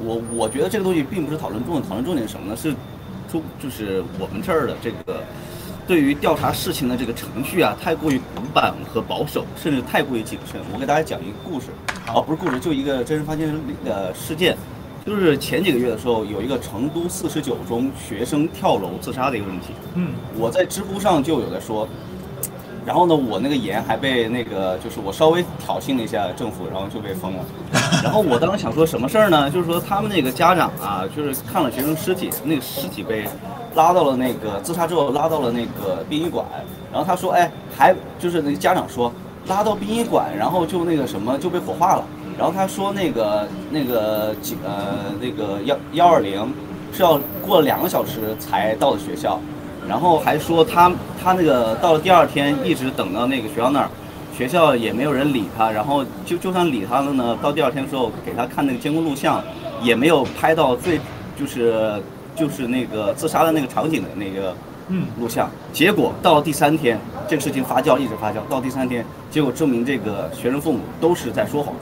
[0.04, 2.54] 我我觉得这个东西并不是讨论重点，讨论重点是什么呢？
[2.54, 2.74] 是，
[3.30, 5.22] 中就是我们这儿的这个
[5.86, 10.60] 对于调查事情的这个程序啊，太过于古板和保守，甚至太过于谨慎。
[10.72, 11.66] 我给大家讲一个故事，
[12.06, 14.56] 啊，不是故事，就一个真实发生的事件，
[15.06, 19.68] 就是前几个月的时候，有一个成都四十九中学生跳楼自杀的一个问题。
[19.94, 21.88] 嗯，我在知乎上就有在说。
[22.88, 27.44] 然后呢，我那个言还被那个，就是我稍微挑衅了一下政府，然后就被封了。
[28.02, 29.50] 然后我当时想说什么事儿呢？
[29.50, 33.28] 就是说他们那个家长啊，就是看了学生尸体，那个尸体被
[33.74, 36.46] 拉到了那个自杀之后拉到了那个殡仪馆。
[36.90, 39.12] 然后他说，哎，还就是那个家长说
[39.48, 42.02] 拉到殡仪馆，然后就那个什么就被火化了。
[42.38, 46.50] 然后他说那个那个警呃那个幺幺二零
[46.90, 49.38] 是要过了两个小时才到的学校。
[49.88, 53.88] 然后还说他他那个到了第二天，一直等到那个学校那儿，
[54.36, 55.70] 学校也没有人理他。
[55.70, 59.42] 然后就就算理他了呢，到第二天的时候给他看那个监控录像，
[59.82, 61.00] 也没有拍到最
[61.38, 62.00] 就是
[62.36, 64.54] 就是那个自杀的那个场景的那个
[65.18, 65.48] 录像。
[65.72, 71.74] 结果到了第三天，这个事情发酵一直发酵，到第三天，结果证明这个学生父母都是在说谎，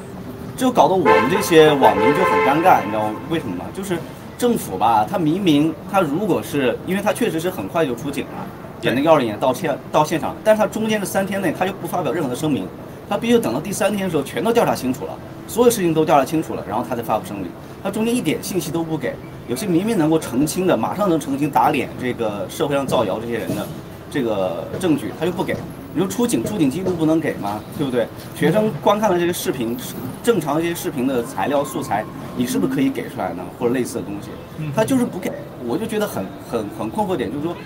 [0.57, 3.64] 就搞得我们这些网民就很尴尬，你知道为什么吗？
[3.74, 3.98] 就是
[4.39, 8.47] 政府吧，他明明他如果是因为他确实是很快就出警了，
[8.80, 12.66] 点那个幺二零到现到现场，但是他中间的三天内他就不发表任何的声明。
[13.09, 15.12] 他必须等到第三天的时候，全都调查清楚了，
[15.47, 17.49] 所有事情都调查清楚了，然后他再发布声明。
[17.80, 19.14] 他中间一点信息都不给，
[19.47, 23.64] 有些明明能够澄清的，马上能澄清打脸这个社会上造谣这些人的
[24.11, 25.55] 这个证据，他就不给。
[25.97, 27.59] 你说出警出警记录不能给吗？
[27.78, 28.07] 对不对？
[28.34, 29.74] 学生观看了这个视频，
[30.22, 32.05] 正常的这些视频的材料素材，
[32.36, 33.42] 你是不是可以给出来呢？
[33.59, 34.28] 或者类似的东西，
[34.74, 35.32] 他就是不给。
[35.66, 37.57] 我就觉得很很很困惑点，就是说，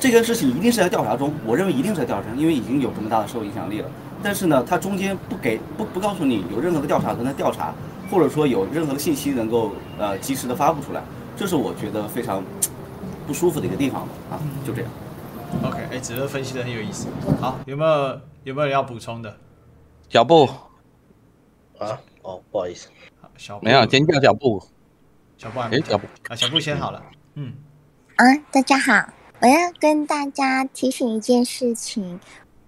[0.00, 3.88] 这件事情一定是在调查中，我认为一定是在调查中，因为已经有这么大的社会影响力了。
[4.20, 7.72] 但是呢，他中间不给不不告诉你有任何的调查跟他调查，
[8.10, 11.00] 或者说有任何的信息能够呃及时的发布出来，
[11.36, 12.42] 这是我觉得非常
[13.28, 14.90] 不舒服的一个地方啊，就这样。
[15.62, 17.08] OK，哎，子乐分析的很有意思。
[17.40, 19.36] 好，有没有有没有人要补充的？
[20.08, 20.44] 小布
[21.78, 22.88] 啊，哦，不好意思，
[23.36, 24.62] 小布没有尖叫，小布，
[25.36, 27.02] 小布还没，哎，小布啊，小布先好了，
[27.34, 27.52] 嗯，
[28.16, 32.18] 啊，大家好，我要跟大家提醒一件事情。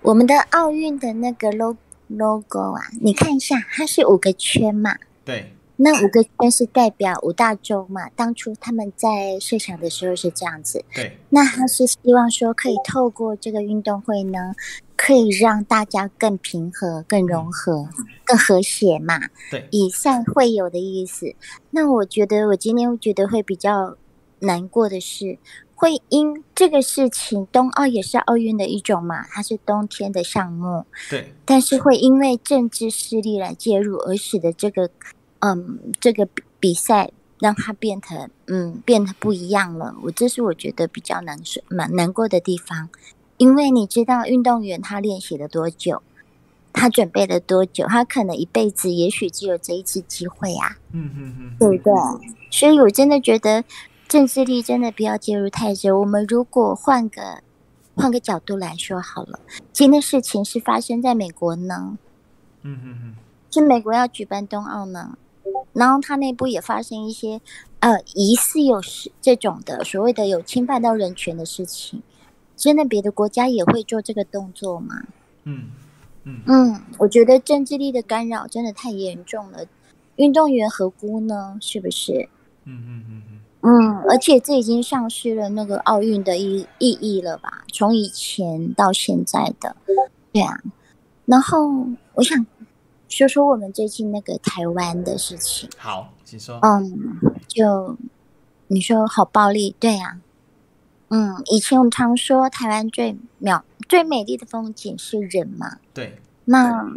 [0.03, 1.79] 我们的奥运的那个 logo
[2.09, 4.97] logo 啊，你看一下，它是五个圈嘛？
[5.25, 5.55] 对。
[5.77, 8.09] 那五个圈是代表五大洲嘛？
[8.11, 10.85] 当初他们在设想的时候是这样子。
[10.95, 11.19] 对。
[11.31, 14.55] 那他是希望说，可以透过这个运动会呢，
[14.97, 17.89] 可以让大家更平和、更融合、
[18.25, 19.19] 更和谐嘛？
[19.51, 19.67] 对。
[19.71, 21.35] 以赛会友的意思。
[21.71, 23.97] 那我觉得，我今天觉得会比较
[24.41, 25.39] 难过的是。
[25.75, 30.87] 会因这个事情，冬奥也是奥运的一种嘛，它是冬天的项目。
[31.11, 31.35] 对。
[31.45, 34.89] 但是会因为政治势力来介入，而使得这个，
[35.45, 39.95] 嗯，这个比比赛让他变得，嗯，变得不一样了。
[40.05, 42.89] 我这是我觉得比较难受、蛮难过的地方，
[43.37, 46.03] 因为你知道运动员他练习了多久，
[46.73, 50.77] 他准备了多久，他可能一辈子也许只有这一次机会啊。
[50.93, 51.57] 嗯嗯嗯。
[51.59, 51.93] 对不对？
[52.51, 53.65] 所以我真的觉得。
[54.09, 55.99] 政治力真的不要介入太久。
[55.99, 57.43] 我们如果换个
[57.95, 59.41] 换个角度来说好了，
[59.73, 61.97] 今天事情是发生在美国呢，
[62.61, 63.15] 嗯嗯嗯，
[63.51, 65.17] 是美国要举办冬奥呢，
[65.73, 67.41] 然后他内部也发生一些
[67.81, 72.03] 呃疑似有是这种的所谓的有侵犯到人权的事情，
[72.57, 75.03] 真的别的国家也会做这个动作吗？
[75.45, 75.71] 嗯
[76.25, 79.67] 嗯嗯，我觉得政治力的干扰真的太严重了，
[80.17, 81.59] 运动员何辜呢？
[81.61, 82.29] 是不是？
[82.65, 83.23] 嗯嗯嗯。
[83.65, 87.65] 嗯，而且这已经丧失了那个奥运的意意义了吧？
[87.73, 89.77] 从以前到现在的，
[90.33, 90.61] 对啊。
[91.27, 92.45] 然后我想
[93.13, 95.69] 说说我们最近那个台湾的事情。
[95.77, 96.59] 好，请说。
[96.63, 97.97] 嗯，就
[98.69, 100.19] 你说好暴力，对啊。
[101.09, 103.53] 嗯，以前我们常说台湾最美
[103.87, 105.79] 最美丽的风景是人嘛。
[105.93, 106.19] 对。
[106.47, 106.91] 那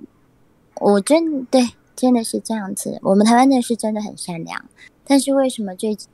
[0.76, 2.98] 我真对，真的是这样子。
[3.04, 4.64] 我们台湾人是真的很善良，
[5.06, 6.08] 但是为什么最近？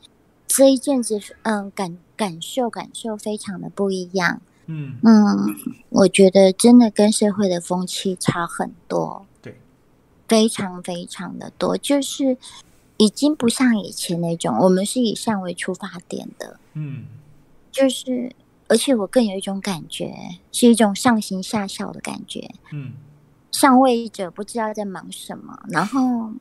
[0.47, 5.55] 这一阵子，嗯，感感受感受非常的不一样，嗯嗯，
[5.87, 9.30] 我觉得真的跟社会的风气差很多，对，
[10.31, 12.37] 非常非常的多，就是
[12.95, 17.03] 已经不像以前那种，我们是以善为出发点的，嗯，
[17.69, 18.33] 就是，
[18.69, 20.15] 而且我更有一种感觉，
[20.53, 22.93] 是一种上行下效的感觉，嗯，
[23.51, 26.31] 上位者不知道在忙什么，然后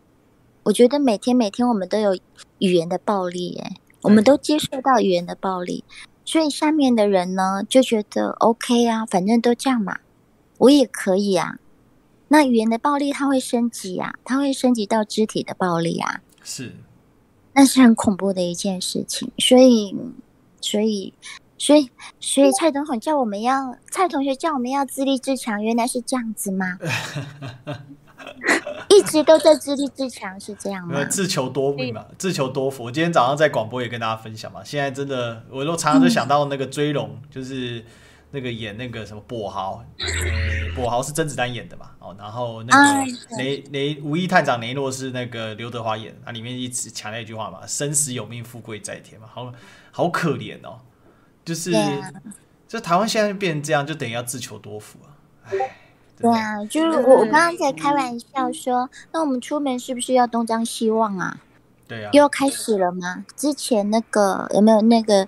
[0.62, 2.14] 我觉得每天每天我们都有
[2.60, 3.74] 语言的暴力，哎。
[4.02, 5.84] 我们都接受到语言的暴力，
[6.24, 9.98] 所以下面的人呢就觉得 OK 啊，反正都这样嘛，
[10.56, 11.58] 我也可以啊。
[12.32, 16.76] 那语言的暴力它会升级啊，它会升级到肢体的暴力啊，是，
[17.54, 19.32] 那是很恐怖的一件事情。
[19.38, 19.96] 所以，
[20.60, 21.12] 所以，
[21.58, 26.78] 所以，所以蔡总统叫我们要，蔡同学叫我们要自立自强，原来是这样子吗？
[28.88, 31.04] 一直都在自立自强，是这样吗？
[31.06, 32.84] 自求多福嘛，自求多福。
[32.84, 34.62] 我今天早上在广播也跟大家分享嘛。
[34.62, 37.84] 现在真的，我都常常就想到那个追龙，嗯、就是
[38.30, 39.84] 那个演那个什么跛豪，
[40.76, 41.90] 跛豪是甄子丹演的嘛。
[41.98, 49.28] 哦，然后那个雷雷五亿探长雷诺是那个刘德华演，那里面一直强调一句话嘛：生死有命，富贵在天嘛。
[49.32, 49.52] 好
[49.90, 50.78] 好可怜哦，
[51.44, 51.72] 就是
[52.68, 52.80] 这、yeah.
[52.80, 55.08] 台湾现在变成这样，就等于要自求多福啊。
[55.44, 55.76] 哎。
[56.20, 61.40] 对啊，就是我我刚刚在开玩笑说，那我们出门是不是要东张西望啊？
[61.90, 63.24] 对啊，又要开始了吗？
[63.34, 65.26] 之前那个有没有那个，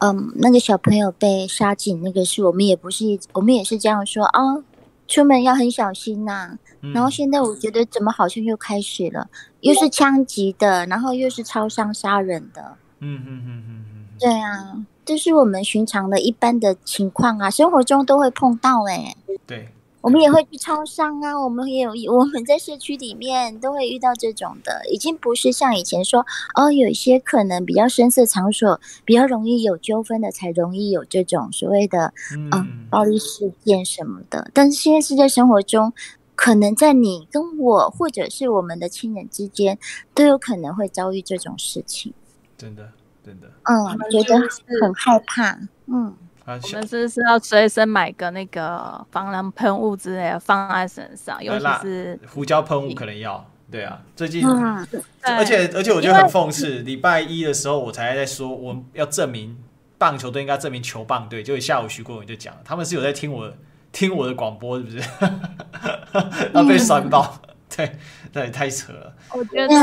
[0.00, 4.62] 嗯，那个小朋友被杀警那个事，我们也不是，我们也是这样说啊，
[5.08, 6.92] 出门要很小心呐、啊嗯。
[6.92, 9.30] 然后现在我觉得怎么好像又开始了，
[9.60, 12.76] 又是枪击的，然后又是超商杀人的。
[13.00, 19.16] 嗯嗯嗯嗯嗯，对啊，这是我们寻常的一般的情况啊，生活中都会碰到哎。
[19.46, 19.70] 对。
[20.04, 34.50] 我们也会去超商啊，我们也有我们在社区里面都会遇到这种的，已经不是像以前说哦，有一些可能比较深色场所比较容易有纠纷的，才容易有这种所谓的嗯、呃、暴力事件什么的。
[34.52, 35.94] 但是现在是在生活中，
[36.36, 39.78] 可能在你跟我或者是我们的亲人之间，
[40.12, 42.12] 都有可能会遭遇这种事情。
[42.58, 42.90] 真的，
[43.24, 44.38] 真的，嗯，觉得
[44.82, 46.14] 很害怕，嗯。
[46.46, 53.44] 我们是是要随身买个那个防狼喷雾之类的放在身上，尤其是胡椒喷雾可能要。
[53.70, 54.86] 对啊，最近，嗯、
[55.22, 59.56] 而且而且我觉得很讽刺，礼拜一的时候我才在说，我们要证明
[59.98, 63.52] 棒球队应该证明球棒队，就下午徐国勇就讲，他们是有在听我
[63.90, 64.98] 听我的广播，是不是？
[66.54, 67.40] 要被酸爆，
[67.74, 67.98] 对，
[68.32, 69.12] 那也太扯了。
[69.32, 69.74] 我觉得，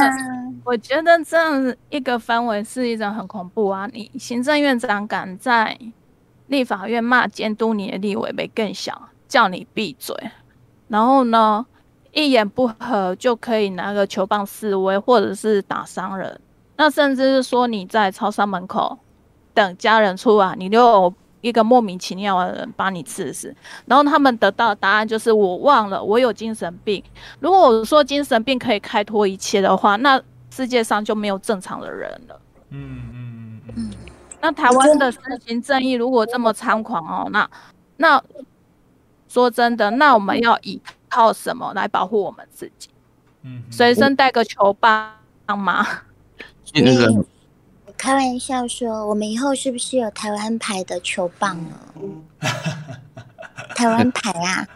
[0.64, 3.90] 我觉得这样一个氛围是一种很恐怖啊！
[3.92, 5.78] 你行政院长敢在。
[6.52, 10.14] 立法院骂监督你的立委没更小，叫你闭嘴，
[10.90, 11.66] 然后呢，
[12.12, 16.42] 一言不合就可以拿个球棒示威，或者是打伤人，
[16.76, 19.00] 那甚至是说你在超商门口
[19.54, 27.02] 等家人出来，你就有一个莫名其妙的人把你刺死，然后他们得到的答案就是我忘了，我有精神病。
[27.40, 32.42] 如果我说精神病可以开脱一切的话，那世界上就没有正常的人了。
[32.72, 34.11] 嗯嗯嗯嗯。
[34.42, 37.50] 那台湾的私刑正义如果这么猖狂哦，那
[37.98, 38.22] 那
[39.28, 42.90] 说真的，那我们要依靠什么来保护我们自己？
[43.44, 45.14] 嗯，随身带个球棒
[45.58, 45.86] 吗？
[46.74, 47.26] 嗯，
[47.98, 51.78] 开玩笑说，我们以后是不是有台湾牌的球棒呢？
[53.76, 54.68] 台湾牌啊？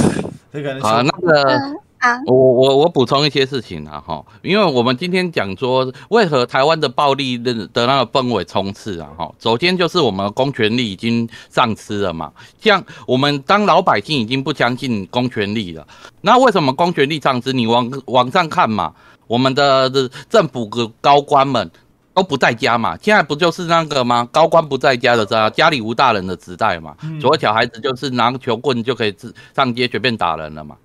[0.52, 1.80] 这个啊，那个。
[2.26, 15.86] 我我我补充一些事情啊哈，因为我们今天讲说，为何台湾的暴力的的那个氛围冲刺啊哈，首先就是我们的公权力已经丧失了嘛，像我们当老百姓已经不相信公权力了，
[16.20, 17.52] 那为什么公权力丧失？
[17.52, 18.92] 你往往上看嘛，
[19.26, 19.90] 我们的
[20.28, 21.70] 政府的高官们
[22.12, 24.28] 都不在家嘛，现在不就是那个吗？
[24.30, 29.14] 高官不在家的时候，家里无大人的时代嘛，所有小孩子就是拿个球棍就可以
[29.54, 30.76] 上街随便打人了嘛。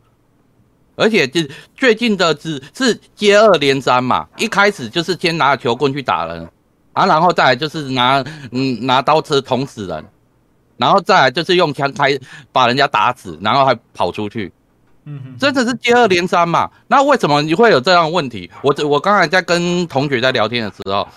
[0.99, 1.41] 而且就
[1.75, 6.47] 最近的只是接二连三嘛，一开始就是先拿球棍去打人，
[6.93, 10.05] 啊，然后再来就是拿嗯拿刀子捅死人，
[10.75, 12.19] 然后再来就是用枪开
[12.51, 14.51] 把人家打死，然后还跑出去，
[15.05, 16.69] 嗯哼，真的是接二连三嘛。
[16.87, 18.51] 那为什么你会有这样的问题？
[18.61, 21.07] 我我刚才在跟同学在聊天的时候。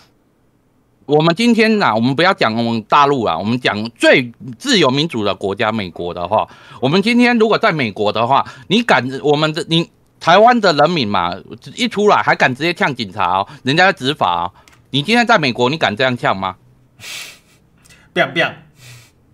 [1.07, 6.49] 我们今天呐、啊，我们不要讲我们大陆啊，我们讲最自由民主的国家美国的话，
[6.81, 9.91] 我们今天如果在美国的话，你敢我们的你
[10.21, 11.35] 台湾的人民嘛，
[11.75, 14.53] 一出来还敢直接呛警察哦，人家在执法哦，
[14.91, 16.57] 你今天在美国，你敢这样呛吗
[18.15, 18.53] ？biang biang，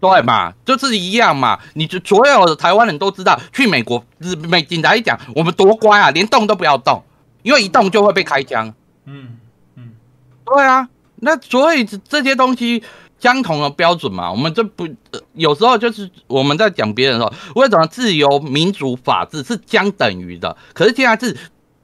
[0.00, 1.58] 对嘛，就是一样嘛。
[1.74, 4.02] 你就所有的台湾人都知道，去美国
[4.48, 7.04] 美警察一讲，我们多乖啊，连动都不要动，
[7.42, 8.72] 因为一动就会被开枪。
[9.04, 9.36] 嗯
[9.76, 9.92] 嗯，
[10.46, 10.88] 对啊。
[11.20, 12.82] 那所以这些东西
[13.18, 14.88] 相同的标准嘛，我们就不
[15.34, 20.56] 有时候就是我们在讲别人的时候，为什么自由、民主、法治是相等于的？
[20.74, 21.36] 可是现在是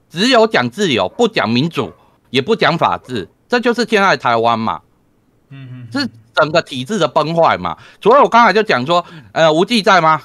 [0.08, 1.92] 只有讲自由，不讲民主，
[2.30, 4.80] 也不讲法治，这就是现在台湾嘛。
[5.50, 7.76] 嗯嗯，是整个体制的崩坏嘛。
[8.00, 10.22] 所以我刚才就讲说，呃，吴记在吗？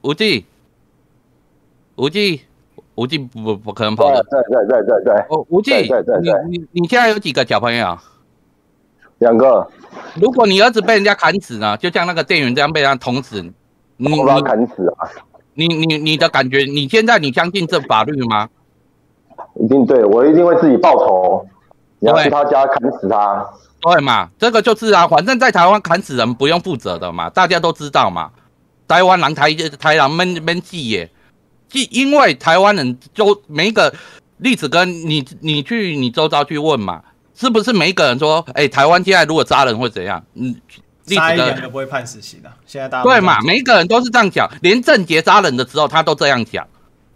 [0.00, 0.46] 吴记，
[1.96, 2.40] 吴记。
[2.96, 5.14] 吴静不不可能跑的，对对对对对。
[5.30, 7.98] 哦，吴静，你你你现在有几个小朋友？
[9.18, 9.66] 两个。
[10.20, 11.76] 如果你儿子被人家砍死呢？
[11.76, 13.42] 就像那个店员这样被人家捅死，
[13.96, 15.08] 你把他砍死啊？
[15.54, 16.58] 你你你的感觉？
[16.64, 18.48] 你现在你相信这法律吗？
[19.54, 21.46] 一定对，我一定会自己报仇。
[21.98, 23.46] 你要去他家砍死他？
[23.80, 24.28] 对嘛？
[24.38, 28.30] 这个就是啊，反正在台湾砍死人不用负责的嘛，大家都知道嘛。
[28.86, 31.10] 台湾人台台人闷闷气耶。
[31.70, 33.94] 即因为台湾人就每一个
[34.38, 37.00] 例子，跟你你去你周遭去问嘛，
[37.34, 40.20] 是不是每一个人说，哎、欸，台湾现在如果杀人会怎样？
[40.34, 40.54] 嗯，
[41.06, 42.56] 杀一人都不会判死刑的、啊。
[42.66, 46.66] 现在大家对嘛，每一个人都是这样讲，连郑捷杀人的时候他都这样讲，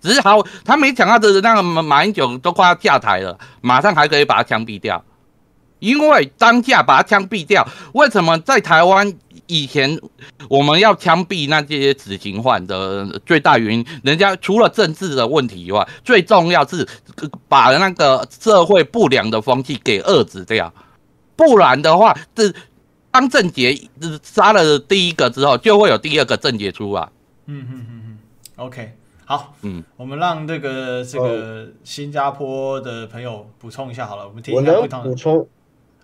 [0.01, 5.05] 只是好他没想到的那个马英九都快要下台了，马上还可以把他枪毙掉，
[5.81, 9.13] 因为当下把他枪毙掉，为什么在台湾？
[9.47, 10.01] 以前
[10.49, 16.87] 我们要枪毙那些死刑犯的最大原因，人家除了政治的问题以外，最重要是
[17.49, 20.73] 把那个社会不良的风气给遏制掉。
[21.37, 22.53] 不然的话，这
[23.11, 23.79] 当郑杰
[24.23, 27.09] 杀了第一个之后，就会有第二个郑杰出来。
[27.47, 28.19] 嗯嗯嗯嗯
[28.57, 28.93] ，OK，
[29.25, 35.11] 好，嗯，我们让这个这个新加坡的朋友补充一下好了，我们听一下不同的。
[35.11, 35.47] 补充。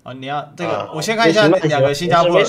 [0.03, 2.41] 啊，你要这个，啊、我先看一下两个新加坡。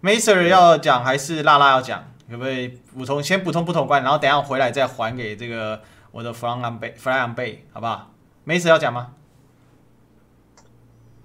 [0.00, 2.04] Maser 要讲还是辣辣要讲？
[2.30, 3.22] 可不可以补充？
[3.22, 5.80] 先补充不同观，然后等下回来再还给这个
[6.12, 8.10] 我的 Fly on Bay，Fly on Bay，好不好
[8.46, 9.12] ？Maser 要讲吗？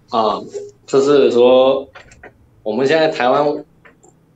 [0.09, 0.41] 啊，
[0.87, 1.87] 就是说，
[2.63, 3.63] 我们现在台湾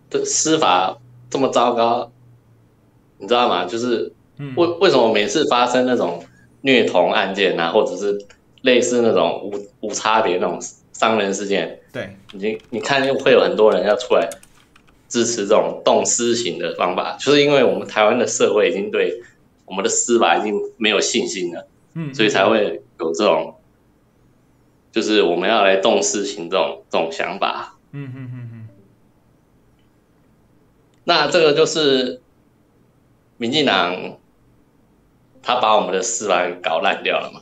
[0.09, 0.97] 的司法
[1.29, 2.11] 这么糟糕，
[3.17, 3.65] 你知道吗？
[3.65, 4.13] 就是
[4.55, 6.23] 为为什么每次发生那种
[6.61, 8.25] 虐童案件啊，或者是
[8.61, 10.59] 类似那种无无差别那种。
[10.97, 14.27] 伤人事件，对，你你看会有很多人要出来
[15.07, 19.21] 支持这种动私刑的方法，就是因为我们台湾的社会已经对
[19.65, 23.55] 我们的司法已经没有信心了，嗯，所以才会有这种，
[24.91, 28.67] 就是我们要来动私刑这种这种想法，嗯嗯嗯嗯。
[31.03, 32.21] 那这个就是
[33.37, 34.17] 民进党
[35.43, 37.41] 他把我们的司法给搞烂掉了嘛？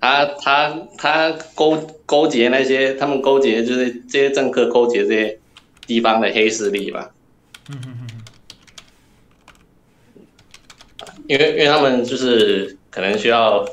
[0.00, 1.76] 他他他勾
[2.06, 5.38] 勾结那些，他们勾结就是这些政客勾结这些
[5.88, 7.10] 地方的黑势力吧。
[7.68, 8.08] 嗯嗯嗯。
[11.26, 13.66] 因为因为他们就是可能需要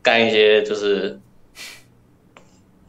[0.00, 1.18] 干一些就是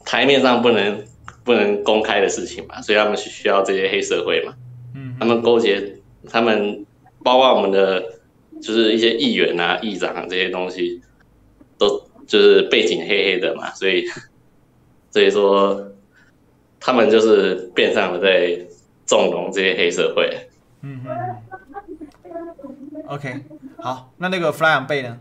[0.05, 1.03] 台面上不能
[1.43, 4.53] 不能公开的事情嘛，所以他们需需要这些黑社会嘛。
[4.93, 5.15] 嗯。
[5.19, 5.97] 他们勾结
[6.29, 6.85] 他们，
[7.23, 8.19] 包括我们的
[8.61, 11.01] 就是一些议员啊、议长啊这些东西
[11.79, 12.07] 都。
[12.29, 14.05] 就是背景黑黑的嘛，所以
[15.09, 15.91] 所以说
[16.79, 18.65] 他们就是变相的在
[19.05, 20.47] 纵容这些黑社会。
[20.81, 21.35] 嗯嗯。
[23.07, 23.43] OK，
[23.77, 25.19] 好，那那个 Fly on Bay 呢？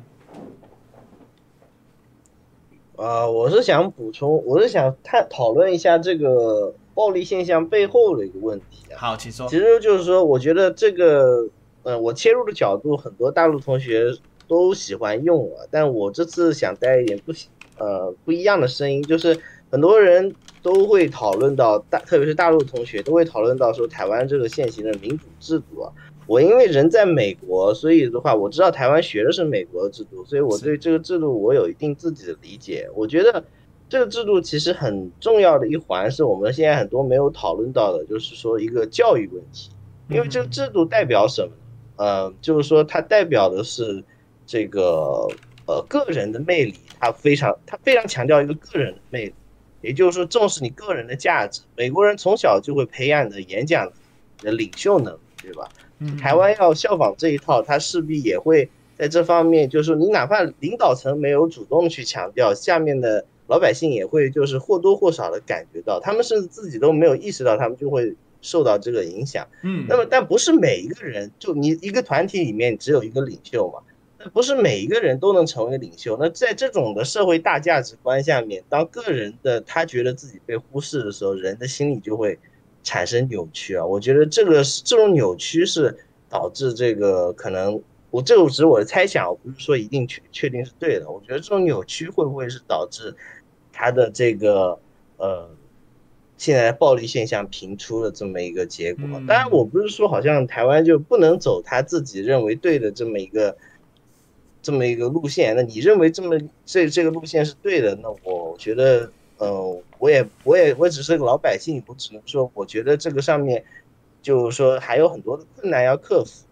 [2.96, 8.98] 呃，我是想补充，我是想探讨论一下这个暴力现象背后的一个问题啊。
[8.98, 9.48] 好，请说。
[9.48, 11.48] 其实就是说，我觉得这个，
[11.84, 14.12] 呃，我切入的角度，很多大陆同学。
[14.48, 17.32] 都喜欢用啊，但我这次想带一点不
[17.76, 19.38] 呃不一样的声音，就是
[19.70, 25.92] 很多人都会讨论到大，特别是大陆同学都会讨论到说台湾这个现行的民主制度啊。
[26.26, 32.88] 我因为人在美国，所以的话我知道台湾学的是美国的制度，所以我对这个制度我有一定自己的理解。
[32.94, 33.44] 我觉得
[33.88, 39.70] 这个制度其实很重要的一环是我们现在很多没有讨论到的，就是说一个教育问题，
[40.10, 41.52] 因为这个制度代表什么？
[41.96, 44.02] 呃，就是说它代表的是。
[44.48, 45.28] 这个
[45.66, 49.34] 呃个人的魅力，他非常他非常强调一个个人的魅力，
[49.82, 51.60] 也就是说重视你个人的价值。
[51.76, 53.92] 美国人从小就会培养你的演讲
[54.38, 55.68] 的领袖能力，对吧？
[56.18, 69.46] 台湾要效仿这一套，他势必也会在这方面，就是说你哪怕领导层没有主动去强调，下面的老百姓也会就是或多或少的感觉到，他们甚至自己都没有意识到，他们就会受到这个影响。
[69.62, 73.80] 嗯，那么但不是每一个人，就你一个团体里面只有一个领袖嘛？
[74.32, 76.16] 不是每一个人都能成为领袖。
[76.20, 82.38] 那在这种的社会大价值观下面，当个人的他觉得自己被忽视的时候，人的心理就会
[82.82, 83.86] 产生扭曲啊。
[83.86, 85.96] 我觉得这个是这种扭曲是
[86.28, 91.08] 导致这个可能，我这个只是我的猜想，我不是说一定确确定是对的。
[91.08, 93.14] 我觉得这种扭曲会不会是导致
[93.72, 94.78] 他的这个
[95.16, 95.48] 呃
[96.36, 99.04] 现在暴力现象频出的这么一个结果？
[99.28, 103.56] 当然，我不是说好像台湾就不能走他自己认为对的这么一个。
[104.60, 107.94] 这么一个路线，那你认为这么这这个路线是对的？
[108.02, 113.64] 那我觉得，呃，我也我也我只是个老百姓，我只能说，我觉得这个上面
[114.20, 116.44] 就是说还有很多的困难要克服。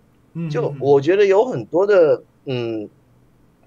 [0.50, 2.88] 就我觉得有很多的，嗯，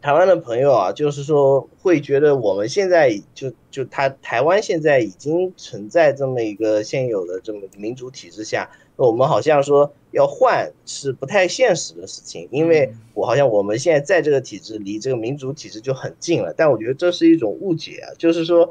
[0.01, 8.69] 台湾的朋友啊，就是说会觉得我们现在就就他台湾现在已经存在这么一个现有的这么民主体制下。
[9.07, 18.69] 我们好像说要换是不太现实的事情，因为我好像我们现在在这个体制离这个民主体制就很近了，但我觉得这是一种误解啊，就是说，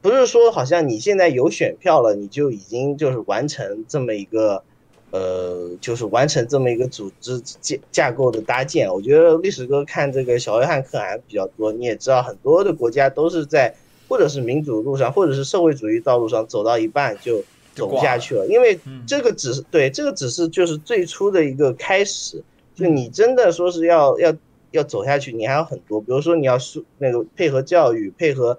[0.00, 4.64] 不是说好像你现在有选票了，你就已经就是完成这么一个，
[5.12, 8.92] 呃，就是完成这么一个组织架架构的搭建。
[8.92, 13.72] 我觉得历史哥看这个小约翰可汗比较多，你也知道很多的国家都是在
[14.08, 17.44] 或者是民主路上，或者是社会主义道路上走到一半就。
[17.74, 22.42] 走不下去了，因为这个只是对这个只是就是最初的一个开始，
[22.74, 24.34] 就你真的说是要要
[24.72, 28.58] 要走下去，你还有很多，比如说你要疏那个配合教育，配合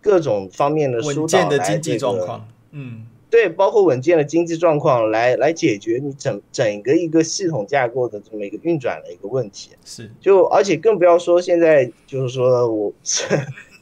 [0.00, 2.40] 各种方面的疏导来这个，
[2.70, 12.92] 嗯，对，包括稳健的经济状况来来解决你整整个一个系统架构的这么一个运转的一个问题，是，就而且更不要说现在就是说我。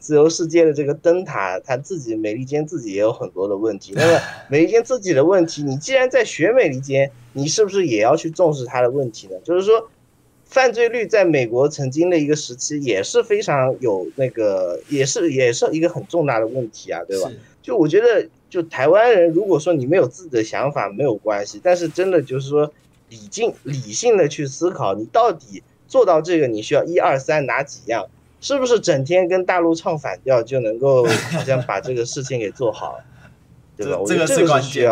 [0.02, 3.92] 自由世界的这个灯塔，它自己美利坚自己也有很多的问题。
[3.94, 9.36] 那么 美利坚自己的问题，你既然在学美利坚，你是不是也要去重视它的问题呢？
[9.44, 9.88] 就是说，
[10.44, 17.30] 犯罪率在美国曾经的一个时期也是非常有那个，也是也是一个很重大的问题啊，对吧？
[17.62, 22.72] 就我觉得，就台湾人，如果说你没有自己的想法没有关系，但是真的就是说
[23.08, 28.08] 理性理性的去思考，你到底做到这个，你需要一二三哪几样？
[28.42, 32.98] 是不是整天跟大陆唱反调就能够好像把这个事情给做好，
[33.78, 33.98] 对吧？
[34.04, 34.90] 这个是关键，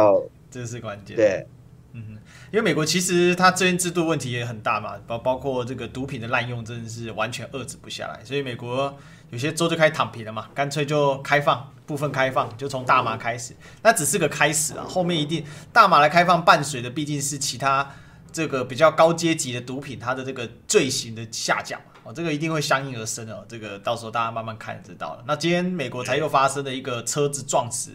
[0.51, 1.17] 这个是关键。
[1.17, 1.47] 对，
[1.93, 2.17] 嗯，
[2.53, 8.97] 因为美国其实它这边制度问题也很大嘛，包包括这个毒品的滥用真的是完全遏制不下来，所以美国
[9.31, 17.91] 有些州就开始躺平了嘛，干脆就开放部分开放，就从大麻开始，那只是个开始啊，后面一定大麻来开放伴随的毕竟是其他
[18.31, 21.81] 这个比较高阶级的毒品，它的这个罪行的下降。
[22.03, 23.45] 哦，这个一定会相应而生哦。
[23.47, 25.25] 这个到时候大家慢慢看就知道了。
[25.27, 27.91] 那今天美国才又发生了一个车子撞死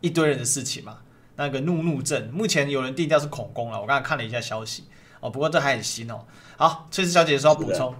[0.00, 0.98] 一堆人的事情嘛？
[1.36, 3.80] 那个怒怒症，目前有人定调是恐攻了。
[3.80, 4.84] 我刚才看了一下消息
[5.20, 6.24] 哦，不过这还很新哦。
[6.58, 7.94] 好，翠丝小姐说要补充。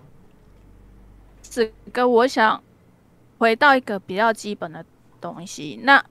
[1.42, 2.62] 这个我想
[3.38, 4.84] 回到一个比较基本的
[5.20, 5.80] 东西。
[5.84, 6.04] 那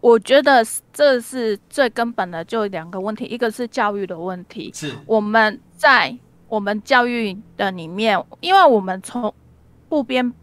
[0.00, 6.18] 我觉得这是最根本的，就两个问题，一个是教育的问题，是我们在。
[6.50, 9.32] 我们教育的里面，因为我们从
[9.88, 10.34] 部边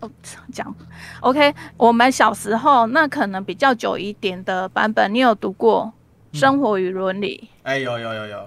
[0.00, 0.10] 哦
[0.50, 0.74] 讲
[1.20, 5.92] ，OK，我们小时候那可能比较久一点的版本，你有读过
[6.38, 7.50] 《生活与伦理》？
[7.64, 8.38] 哎、嗯，有有有有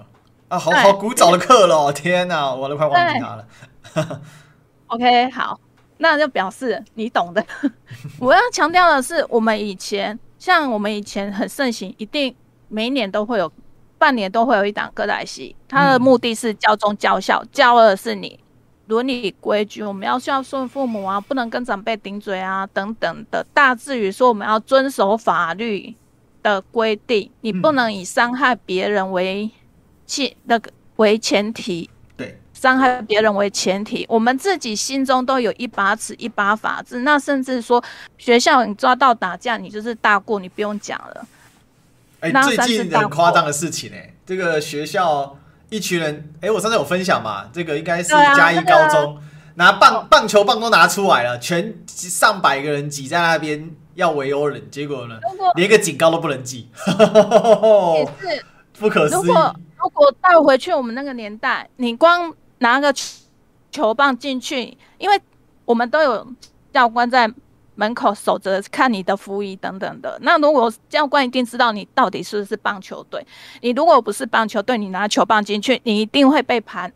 [0.48, 4.20] 啊，好好古早的课了，天哪，我都快忘记它了。
[4.88, 5.60] OK，好，
[5.98, 7.46] 那就表示你懂的。
[8.18, 12.34] 我要强调的是，我们以前像我们以前很盛行，一定
[12.66, 13.52] 每一年都会有。
[13.98, 18.38] 半年都会有一档歌仔戏，它的目的是教忠教孝，嗯、教的是你
[18.86, 23.46] 伦理规矩，我们要孝顺父母啊，不能跟长辈顶嘴啊，等等的。
[23.54, 25.94] 大致于说，我们要遵守法律
[26.42, 29.50] 的规定，你不能以伤害别人为
[30.06, 36.98] 前那个为前提，对，伤害别人为前提，我们自己心中都有一把尺，一把法治。
[37.00, 37.82] 那甚至说，
[38.18, 41.26] 学校你抓到打架，你就是大过，你不用讲了。
[42.24, 45.36] 哎、欸，最近很夸张的事情哎、欸，这个学校
[45.68, 49.18] 一群人，哎、欸，我上次有分享嘛，这个应该是嘉义高中，
[49.56, 55.18] 拿棒棒球棒都拿出来了，全上百个人挤在那边要围殴人，结果呢，
[55.56, 56.70] 连个警告都不能记，
[57.98, 58.44] 也是
[58.78, 59.26] 不可思议。
[59.26, 62.90] 如果如果带回去我们那个年代，你光拿个
[63.70, 65.20] 球棒进去，因为
[65.66, 66.26] 我们都有
[66.72, 67.30] 教官在。
[67.76, 70.18] 门口守着看你的服役等等的。
[70.22, 73.26] 那如果教官一定知道你到底是不是棒球队，
[73.60, 76.92] 你如果不是棒球队，你拿球棒进去，你一定会被盘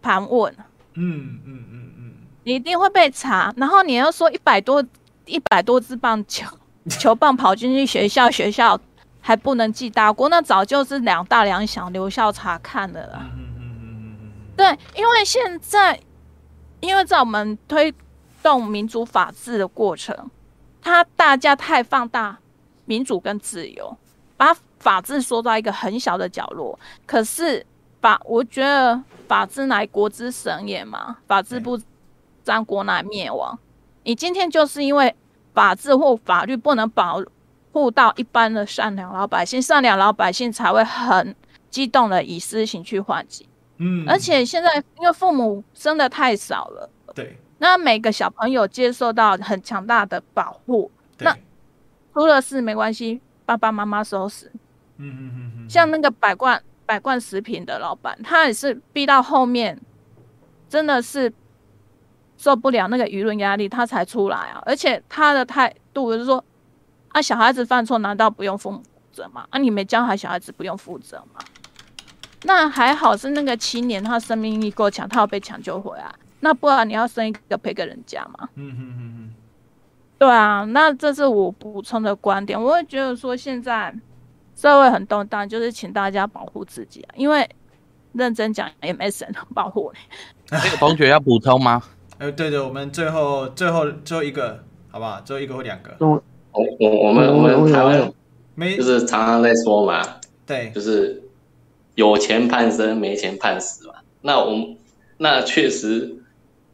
[0.00, 0.54] 盘问。
[0.94, 2.12] 嗯嗯嗯嗯，
[2.44, 3.52] 你一定会被查。
[3.56, 4.84] 然后你要说一百多
[5.26, 6.46] 一百多支棒球
[6.88, 8.78] 球棒跑进去学校，学校
[9.20, 13.20] 还不能记大过，那早就是两大两小留校察看的了。
[13.20, 15.98] 嗯嗯嗯嗯，对，因为现在
[16.80, 17.92] 因为在我们推。
[18.42, 20.30] 动民主法治的过程，
[20.82, 22.38] 他大家太放大
[22.84, 23.96] 民主跟自由，
[24.36, 26.78] 把法治缩到一个很小的角落。
[27.06, 27.64] 可是
[28.00, 31.78] 法，我觉得法治乃国之神也嘛，法治不
[32.42, 33.58] 彰，国乃灭亡。
[34.04, 35.14] 你今天就是因为
[35.52, 37.22] 法治或法律不能保
[37.72, 41.36] 护到一般的善良老百姓，善良老百姓才会很
[41.68, 43.46] 激动的以私刑去还击。
[43.76, 47.38] 嗯，而且现在因为父母生的太少了，对。
[47.62, 51.36] 那每个小朋友接受到很强大的保护，那
[52.14, 54.50] 出了事没关系，爸爸妈妈收拾。
[54.96, 55.70] 嗯嗯嗯嗯。
[55.70, 59.78] 像那个百罐百罐食品的老板，他也是逼到后面，
[60.70, 61.30] 真的是
[62.38, 64.62] 受不了那个舆论压力，他才出来啊。
[64.64, 66.42] 而且他的态度就是说，
[67.08, 69.46] 啊，小孩子犯错难道不用父母负责吗？
[69.50, 71.44] 啊，你没教好小孩子不用负责吗？
[72.44, 76.10] 那还好是那个青年，他生命力够强，他要被抢救回来。
[76.40, 78.48] 那不然你要生一个赔给人家嘛？
[78.54, 79.34] 嗯嗯嗯嗯，
[80.18, 82.60] 对啊，那这是我补充的观点。
[82.60, 83.94] 我会觉得说现在
[84.56, 87.48] 社会很动荡，就是请大家保护自己啊，因为
[88.12, 90.58] 认真讲也没谁能 保护你。
[90.58, 91.82] 这个同学要补充吗？
[92.18, 95.20] 呃， 对对，我们最后最后最后一个，好不好？
[95.20, 95.94] 最后一个或两个。
[95.98, 96.22] 我
[96.78, 98.12] 我我们我们台湾
[98.54, 100.02] 没就是常常在说嘛，
[100.46, 101.22] 对，就是
[101.96, 103.94] 有钱判生，没钱判死嘛。
[104.22, 104.76] 那我们
[105.18, 106.16] 那确实。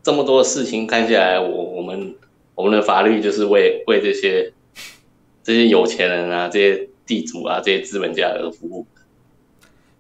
[0.07, 2.15] 这么多事情看下来，我我们
[2.55, 4.53] 我们的法律就是为为这些
[5.43, 8.87] 这些有钱人啊，这些地主啊，这些资本家而服务。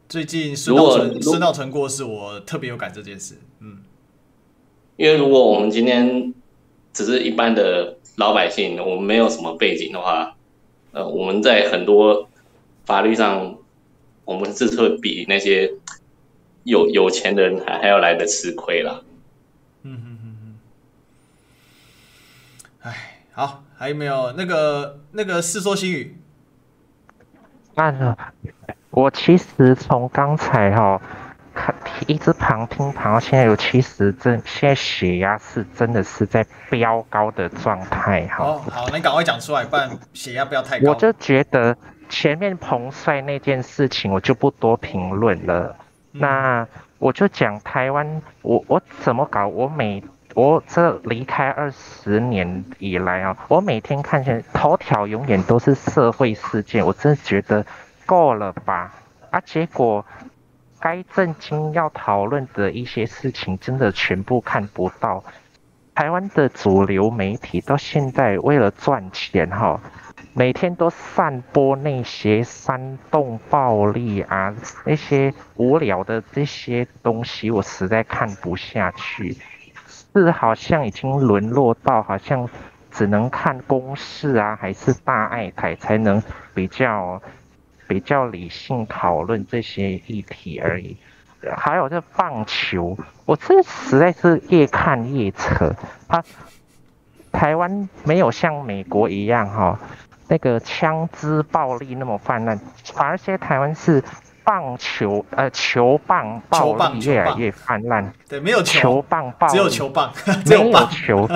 [0.09, 3.35] 最近孙道存孙道存过世，我特别有感这件事。
[3.59, 3.79] 嗯，
[4.97, 6.33] 因为如果我们今天
[6.93, 10.37] 只是一般的老百姓，我们没有什么背景的话，
[10.93, 12.29] 呃，我们在很多
[12.85, 13.59] 法律上，
[14.25, 15.73] 我们是会比那些
[16.63, 19.03] 有有钱的人还还要来的吃亏啦。
[19.89, 20.59] 嗯嗯嗯嗯。
[22.81, 26.19] 哎，好，还有没有那个那个世说新语？
[27.75, 28.17] 那
[28.89, 30.99] 我其实从刚才哈。
[32.07, 38.45] 一直旁听旁到现在有七十正，现在血压是真的是在飙高的状态哈。
[38.45, 40.91] 哦，好，那你赶快讲出来，不然血压不要太高。
[40.91, 41.75] 我就觉得
[42.11, 45.75] 前面彭帅那件事情，我就不多评论了。
[46.13, 46.69] 嗯、那
[46.99, 49.47] 我就讲台湾，我我怎么搞？
[49.49, 50.05] 我每
[50.37, 57.65] 我这离开二十年以来啊，我每天看见头条永远都是社会事件，我真的觉得
[58.05, 58.93] 够了吧？
[59.31, 60.05] 啊，结果。
[60.79, 65.25] 该震惊要讨论的一些事情，真的全部看不到。
[65.95, 69.81] 台湾的主流媒体到现在为了赚钱，哈，
[70.35, 79.35] 每天都散播那些煽动暴力啊，那些无聊的这些东西，我实在看不下去。
[80.21, 82.49] 是好像已经沦落到好像
[82.91, 86.23] 只能看公视啊，还是大爱台才能
[86.55, 87.21] 比较。
[87.89, 90.97] 比较理性讨论这些议题而已，
[91.57, 95.73] 还有这棒球，我这实在是越看越扯。
[96.09, 96.21] 啊，
[97.31, 99.79] 台湾没有像美国一样哈，
[100.27, 102.59] 那个枪支暴力那么泛滥，
[102.93, 104.03] 反而现在台湾是。
[104.47, 108.13] 棒球，呃，球棒暴力越来越泛滥。
[108.29, 110.13] 对，没有球，球棒暴力，只有球棒，
[110.47, 111.29] 只有棒没有球。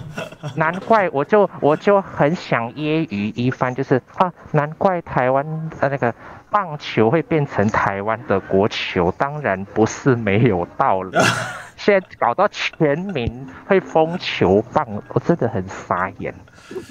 [0.56, 5.44] 难怪我就我就很想揶揄一番，就是啊，难怪台湾
[5.80, 6.14] 呃那个
[6.48, 11.18] 棒球会变成台湾的国球，当然不是没有道理。
[11.76, 16.34] 现在搞到全民会疯球棒，我真的很傻眼。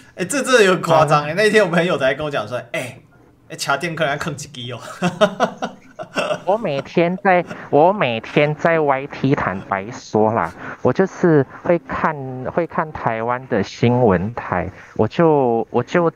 [0.09, 1.33] 哎、欸，这真的有夸张哎！
[1.33, 3.01] 那天我朋友才跟我讲说，哎、欸。
[3.47, 4.79] 哎，卡电可能要坑几机哦！
[6.45, 12.15] 我每天在，我每天在 YT 坦白说啦，我就是会看
[12.51, 16.11] 会看台湾的新闻台，我就我就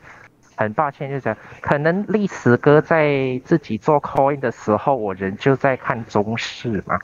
[0.56, 6.98] 很抱歉，就讲可能历史哥在自己做 coin 的时候，我人就在看中视嘛，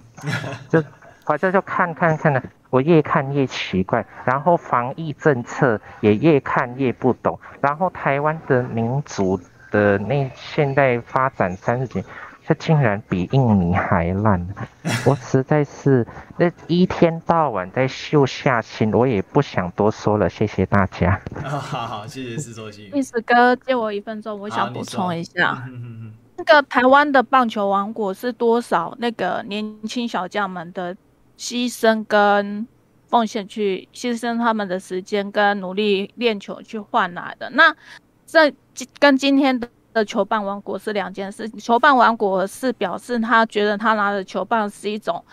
[0.68, 0.82] 就
[1.24, 9.40] 反正就看看看的，我越看越奇怪，然后防疫政策也越看越不懂，然后台湾的民主。
[9.74, 12.04] 的那现代发展三十几，
[12.46, 14.46] 这竟然比印尼还烂，
[15.04, 16.06] 我实在是
[16.38, 21.20] 那一天到晚在秀下心，我也不想多说了，谢谢大家。
[21.42, 22.88] 好好好，谢谢施作兴。
[22.92, 25.66] 历史哥借我一分钟，我想补充一下，
[26.38, 30.94] 那个台湾的棒球王国是多少那个年轻小将们的
[31.36, 32.64] 牺牲跟
[33.08, 37.74] 奉献，去牺牲他们的时间跟努力练球去换来的，那。
[38.34, 38.52] 这
[38.98, 39.60] 跟今天
[39.92, 41.48] 的球棒王国是两件事。
[41.50, 45.24] 球棒王国是表示他觉得他拿的球棒是一种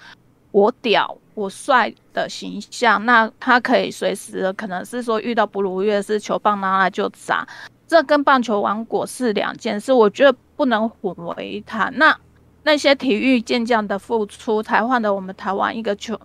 [0.51, 7.47] 我屌我帅的形象，那他可以随时可能是说遇到不如意的事，球棒拿来就砸。
[7.87, 11.91] 这跟棒球王国是两件事，我觉得不能混为一谈。
[11.97, 12.15] 那
[12.61, 16.15] 那些体育健将的付出，才换得我们台湾一个球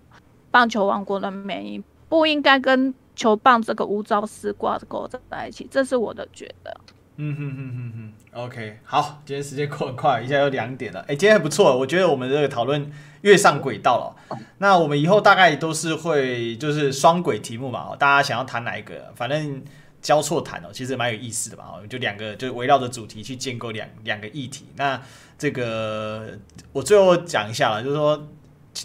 [0.51, 2.93] 棒球王国的美，不应该跟。
[3.17, 6.73] 球棒这个无招式挂钩在一起，这是我的觉得。
[7.19, 10.99] 嗯哼哼哼哼，OK，好，今天时间过很快，一下又两点了。
[11.07, 12.91] 哎，今天还不错，我觉得我们这个讨论
[13.21, 14.37] 越上轨道了。
[14.59, 19.63] 那我们以后大概都是会就是双轨题目嘛，大家想要谈哪一个，反正
[19.99, 21.63] 交错谈哦，其实蛮有意思的嘛。
[21.89, 24.67] 就两个，就围绕着主题去建构两两个议题。
[24.75, 25.01] 那
[25.39, 26.37] 这个
[26.71, 28.27] 我最后讲一下了，就是说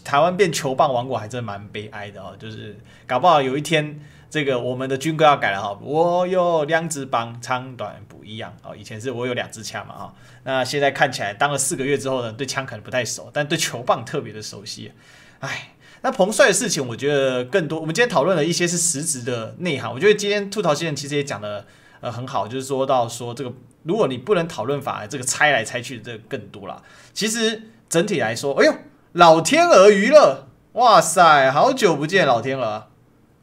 [0.02, 2.74] 台湾变球棒王国还真蛮悲哀的哦，就是
[3.06, 4.00] 搞不好有一天。
[4.32, 8.74] 这个我们的军歌要改了哈，我有两支棒，长短不一样哦。
[8.74, 10.14] 以前是我有两支枪嘛哈，
[10.44, 14.92] 那现在看起来当了四个月之后呢，对枪可能不太熟，但对球棒特别的熟悉。
[15.40, 17.78] 哎，那彭帅的事情，我觉得更多。
[17.78, 21.66] 我们今天讨论了一些是实质的内涵，我觉得今天兔桃先生其实也讲的
[22.00, 23.52] 呃很好，就是说到说这个，
[23.82, 26.82] 如果你不能讨论法，这个猜来猜去的这个更多了。
[27.12, 28.72] 其实整体来说，哎呦，
[29.12, 32.91] 老天鹅娱乐，哇塞，好久不见，老天鹅。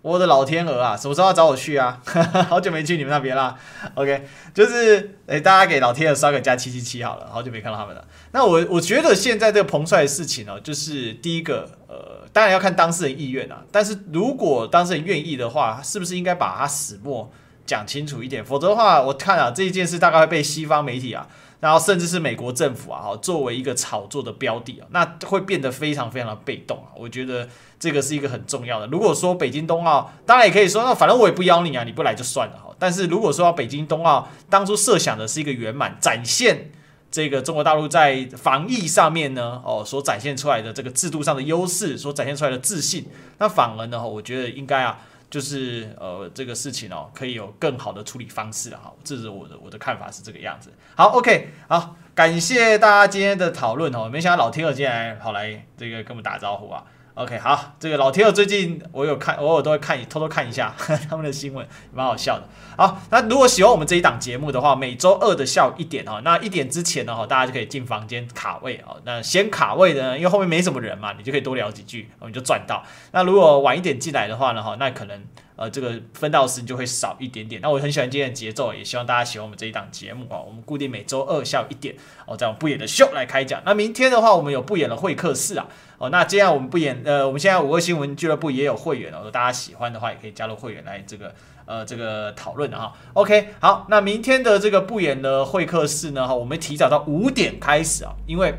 [0.02, 2.02] 我的老天鹅啊，什么时候要找我去啊？
[2.48, 3.56] 好久没去你们那边啦。
[3.96, 8.06] OK，就是诶、大家给老天鹅刷个加七七七好了，好久没看到他们了。
[8.32, 13.64] 那我我觉得现在这个彭帅的事情呢，就是第一个，呃，当然要看当事人意愿啊。
[13.72, 17.30] 但是如果当事人愿意的话，是不是应该把他始末
[17.66, 18.44] 讲清楚一点？
[18.46, 21.28] 否则的话，我看啊，这一件事大概会被西方媒体啊。
[21.60, 26.96] 然后甚至是美国政府啊，哈作为一个炒作的标的啊，那会变得非常非常的被动啊。
[26.96, 27.48] 我觉得
[27.80, 28.88] 这个是一个很重要的。
[28.88, 32.74] 如果说北京冬奥，当然也可以说，那反正我也不邀你啊，你不来就算了哈。
[32.80, 36.72] 但是如果说北京冬奥当初设想的是一个圆满展现
[37.12, 43.08] 这个中国大陆在防疫上面呢，哦，所展现出来的这个制度上的优势，所展现出来的自信，
[43.40, 45.00] 那反而呢，我觉得应该啊，
[45.30, 50.72] 就是呃，这个事情哦，可以有更好的处理方式哈，这是我的我的看法是这个样子。
[50.96, 56.84] 好，OK，好，感谢大家今天的讨论哦，没想到老天鹅今天跑来这个跟我们打招呼啊。
[57.20, 62.48] OK，好，这个老铁，最近我有看，偶尔都会看，偷偷看一下呵呵他们的新闻，蛮好笑的。
[62.78, 68.96] 好，那如果喜欢我们这一档节目的话，每周二的下午一点哦，那一点之前呢哈，大家就可以进房间卡位哦。
[69.04, 72.82] 那先卡位的呢，因为后面没什么人嘛，你就可以多聊几句，我们就赚到。
[73.12, 75.22] 那如果晚一点进来的话呢哈，那可能
[75.60, 77.60] 呃这个分到时间就会少一点点。
[77.62, 80.40] 那我很喜欢今天的节奏，也希望大家喜欢我们这一档节目啊。
[80.40, 81.94] 我们固定每周二下午一点
[82.26, 83.62] 哦，在我们不演的秀来开讲。
[83.66, 85.68] 那明天的话，我们有不演的会客室啊。
[85.98, 91.36] 哦，那这样我们不演，呃，我们现在五个新闻俱乐部也有会员哦，大家喜欢的话，也可以加入会员来这个，
[91.66, 92.94] 呃，这个讨论啊。
[93.16, 98.54] OK，好，那明天的这个不演的会客室呢，哈，我们提早到五点开始啊，因为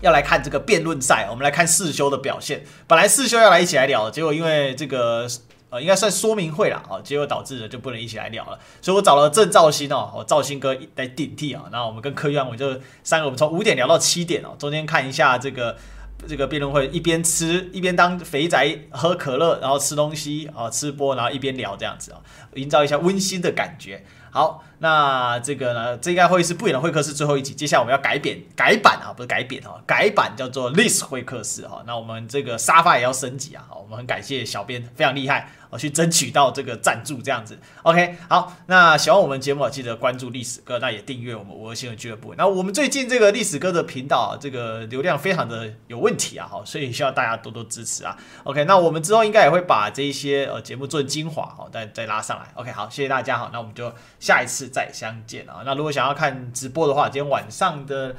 [0.00, 2.64] 要来看这个辩论赛，我们来看世修的表现。
[2.88, 5.28] 本来世修要来一起来聊，结果因为这个，
[5.70, 15.76] 呃，应该算说明会了啊，结果导致了就不能一起来聊了，所以我找了郑兆鑫哦，我兆鑫哥来顶替啊，那我们跟柯玉安，我就三个，我们从五点聊到七点哦，中间看一下这个。
[16.26, 22.18] 这个辩论会一边吃一边当肥宅喝可乐，然后吃东西啊，吃播，然后一边聊这样子啊，
[22.54, 24.02] 营造一下温馨的感觉。
[24.30, 27.54] 好，那这个呢，这应该会是不演的会客室最后一集。
[27.54, 31.82] 接下来我们要改扁改版啊，不是改扁哈，改版叫做历史会客室哈。
[31.86, 35.50] 那我们这个沙发也要升级啊，好，我们很感谢小编，非常厉害。
[35.68, 42.32] 我去争取到这个赞助，这样子，OK，好，那喜欢我们节目，记得关注历史哥，那也订阅我们五二新闻俱乐部。
[42.38, 48.16] 那我们最近这个历史哥的频道啊，这个流量非常的有问题啊，好，所以需要大家多多支持啊。
[48.44, 52.46] OK，那我们之后应该也会把这一些呃节目做精华，好，再再拉上来。
[52.54, 55.62] OK，好，谢谢大家，好，那我们就下一次再相见啊。
[55.64, 58.14] 那如果想要看直播的话，今天晚上的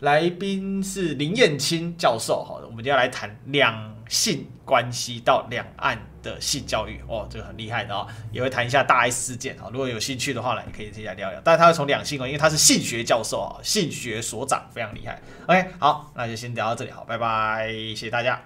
[0.00, 9.68] 来宾是林燕青教授，好，我们就要来谈两性关系到两岸的性教育哦，这个很厉害的哦，也会谈一下大 S 事件啊。
[9.72, 11.40] 如果有兴趣的话呢，也可以一起来聊聊。
[11.42, 15.20] 但是他会从两性哦，因为他是性学教授啊，性学所长，非常厉害。
[15.46, 18.40] OK，好，那就先聊到这里，好，拜拜，谢谢大家。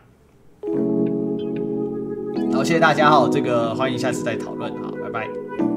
[2.53, 5.72] 好，谢谢大家哈，这个欢迎下次再讨论啊，拜拜。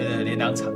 [0.00, 0.72] 呃连两场